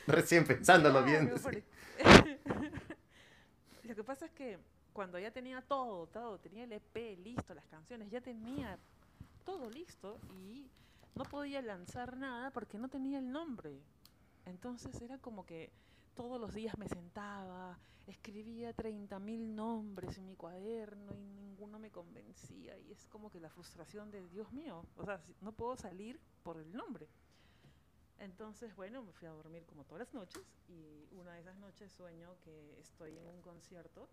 Recién 0.07 0.45
pensándolo 0.45 1.03
bien. 1.03 1.33
Porque- 1.41 1.63
Lo 3.83 3.95
que 3.95 4.03
pasa 4.03 4.25
es 4.25 4.31
que 4.31 4.57
cuando 4.93 5.19
ya 5.19 5.31
tenía 5.31 5.61
todo, 5.61 6.07
todo, 6.07 6.39
tenía 6.39 6.63
el 6.63 6.71
EP 6.73 7.17
listo, 7.19 7.53
las 7.53 7.65
canciones, 7.67 8.09
ya 8.09 8.21
tenía 8.21 8.79
todo 9.45 9.69
listo 9.69 10.19
y 10.33 10.67
no 11.15 11.23
podía 11.23 11.61
lanzar 11.61 12.17
nada 12.17 12.51
porque 12.51 12.77
no 12.77 12.89
tenía 12.89 13.19
el 13.19 13.31
nombre. 13.31 13.79
Entonces 14.45 14.99
era 15.01 15.17
como 15.19 15.45
que 15.45 15.71
todos 16.17 16.41
los 16.41 16.51
días 16.51 16.75
me 16.79 16.89
sentaba, 16.89 17.77
escribía 18.07 18.75
30.000 18.75 19.53
nombres 19.53 20.17
en 20.17 20.25
mi 20.25 20.35
cuaderno 20.35 21.15
y 21.15 21.23
ninguno 21.27 21.77
me 21.77 21.91
convencía 21.91 22.75
y 22.79 22.91
es 22.91 23.05
como 23.05 23.29
que 23.29 23.39
la 23.39 23.51
frustración 23.51 24.09
de 24.09 24.27
Dios 24.27 24.51
mío, 24.51 24.83
o 24.97 25.05
sea, 25.05 25.21
no 25.41 25.51
puedo 25.51 25.77
salir 25.77 26.19
por 26.41 26.57
el 26.57 26.75
nombre. 26.75 27.07
Entonces, 28.17 28.75
bueno, 28.75 29.03
me 29.03 29.13
fui 29.13 29.27
a 29.27 29.31
dormir 29.31 29.63
como 29.67 29.83
todas 29.83 30.07
las 30.07 30.13
noches 30.15 30.43
y 30.67 31.07
una 31.11 31.33
de 31.33 31.41
esas 31.41 31.55
noches 31.57 31.91
sueño 31.91 32.35
que 32.43 32.79
estoy 32.79 33.15
en 33.15 33.27
un 33.27 33.39
concierto 33.43 34.09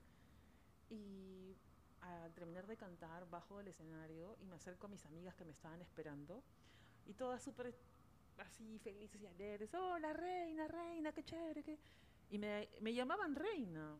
y 0.90 1.56
al 2.02 2.34
terminar 2.34 2.66
de 2.66 2.76
cantar 2.76 3.26
bajo 3.30 3.56
del 3.56 3.68
escenario 3.68 4.36
y 4.42 4.44
me 4.44 4.56
acerco 4.56 4.88
a 4.88 4.90
mis 4.90 5.06
amigas 5.06 5.34
que 5.36 5.46
me 5.46 5.52
estaban 5.52 5.80
esperando 5.80 6.42
y 7.07 7.14
todas 7.14 7.42
súper 7.42 7.74
así 8.39 8.78
felices 8.78 9.20
y 9.20 9.26
alegres, 9.26 9.72
hola 9.74 10.12
reina, 10.12 10.66
reina, 10.68 11.12
qué 11.12 11.22
chévere, 11.24 11.62
qué... 11.62 11.78
y 12.30 12.39
me, 12.39 12.68
me 12.80 12.95
llamaban 12.95 13.35
reina. 13.35 13.99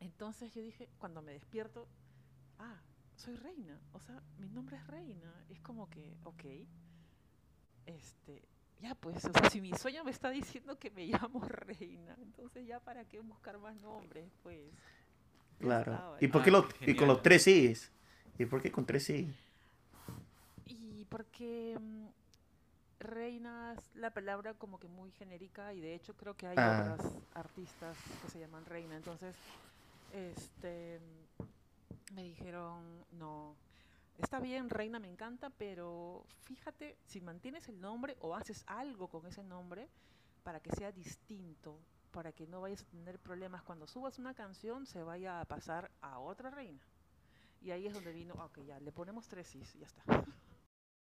Entonces 0.00 0.52
yo 0.54 0.62
dije, 0.62 0.88
cuando 0.98 1.22
me 1.22 1.32
despierto, 1.32 1.88
ah, 2.58 2.82
soy 3.16 3.36
reina, 3.36 3.80
o 3.92 4.00
sea, 4.00 4.22
mi 4.38 4.48
nombre 4.50 4.76
es 4.76 4.86
reina, 4.86 5.44
es 5.48 5.60
como 5.60 5.88
que, 5.88 6.16
ok, 6.24 6.44
este, 7.86 8.48
ya 8.80 8.94
pues, 8.94 9.24
o 9.24 9.32
sea, 9.32 9.48
si 9.50 9.60
mi 9.60 9.72
sueño 9.74 10.04
me 10.04 10.10
está 10.10 10.30
diciendo 10.30 10.78
que 10.78 10.90
me 10.90 11.06
llamo 11.06 11.40
reina, 11.48 12.16
entonces 12.20 12.66
ya 12.66 12.80
para 12.80 13.04
qué 13.06 13.20
buscar 13.20 13.58
más 13.58 13.76
nombres, 13.76 14.30
pues. 14.42 14.74
Claro. 15.58 15.92
estaba, 15.92 16.18
¿Y 16.20 16.28
por 16.28 16.42
qué 16.42 16.50
Ah, 16.50 16.50
lo, 16.50 16.68
y 16.80 16.94
con 16.96 17.08
los 17.08 17.22
tres 17.22 17.42
sí? 17.44 17.72
¿Y 18.38 18.44
por 18.46 18.60
qué 18.62 18.70
con 18.70 18.84
tres 18.86 19.04
sí? 19.04 19.32
Y 20.66 21.04
porque 21.06 21.78
reina 22.98 23.74
es 23.74 23.94
la 23.94 24.10
palabra 24.10 24.54
como 24.54 24.78
que 24.78 24.88
muy 24.88 25.10
genérica 25.12 25.72
y 25.74 25.80
de 25.80 25.94
hecho 25.94 26.14
creo 26.16 26.34
que 26.34 26.46
hay 26.46 26.56
Ah. 26.58 26.94
otras 26.96 27.16
artistas 27.34 27.96
que 28.22 28.30
se 28.30 28.38
llaman 28.40 28.64
reina. 28.64 28.96
Entonces, 28.96 29.34
este, 30.12 31.00
me 32.14 32.22
dijeron, 32.22 33.04
no, 33.12 33.54
está 34.18 34.40
bien, 34.40 34.70
reina 34.70 34.98
me 34.98 35.08
encanta, 35.08 35.50
pero 35.50 36.24
fíjate 36.44 36.96
si 37.06 37.20
mantienes 37.20 37.68
el 37.68 37.80
nombre 37.80 38.16
o 38.20 38.34
haces 38.34 38.64
algo 38.66 39.08
con 39.08 39.26
ese 39.26 39.42
nombre 39.42 39.88
para 40.42 40.60
que 40.60 40.70
sea 40.72 40.92
distinto. 40.92 41.78
para 42.12 42.32
que 42.32 42.46
no 42.46 42.62
vayas 42.62 42.80
a 42.80 42.86
tener 42.86 43.18
problemas. 43.18 43.62
Cuando 43.62 43.86
subas 43.86 44.18
una 44.18 44.32
canción, 44.32 44.86
se 44.86 45.02
vaya 45.02 45.38
a 45.38 45.44
pasar 45.44 45.90
a 46.00 46.18
otra 46.18 46.48
reina. 46.48 46.80
Y 47.60 47.72
ahí 47.72 47.86
es 47.86 47.92
donde 47.92 48.10
vino, 48.10 48.32
ok, 48.42 48.60
ya, 48.60 48.80
le 48.80 48.90
ponemos 48.90 49.28
tres 49.28 49.48
sis, 49.48 49.74
ya 49.74 49.84
está. 49.84 50.02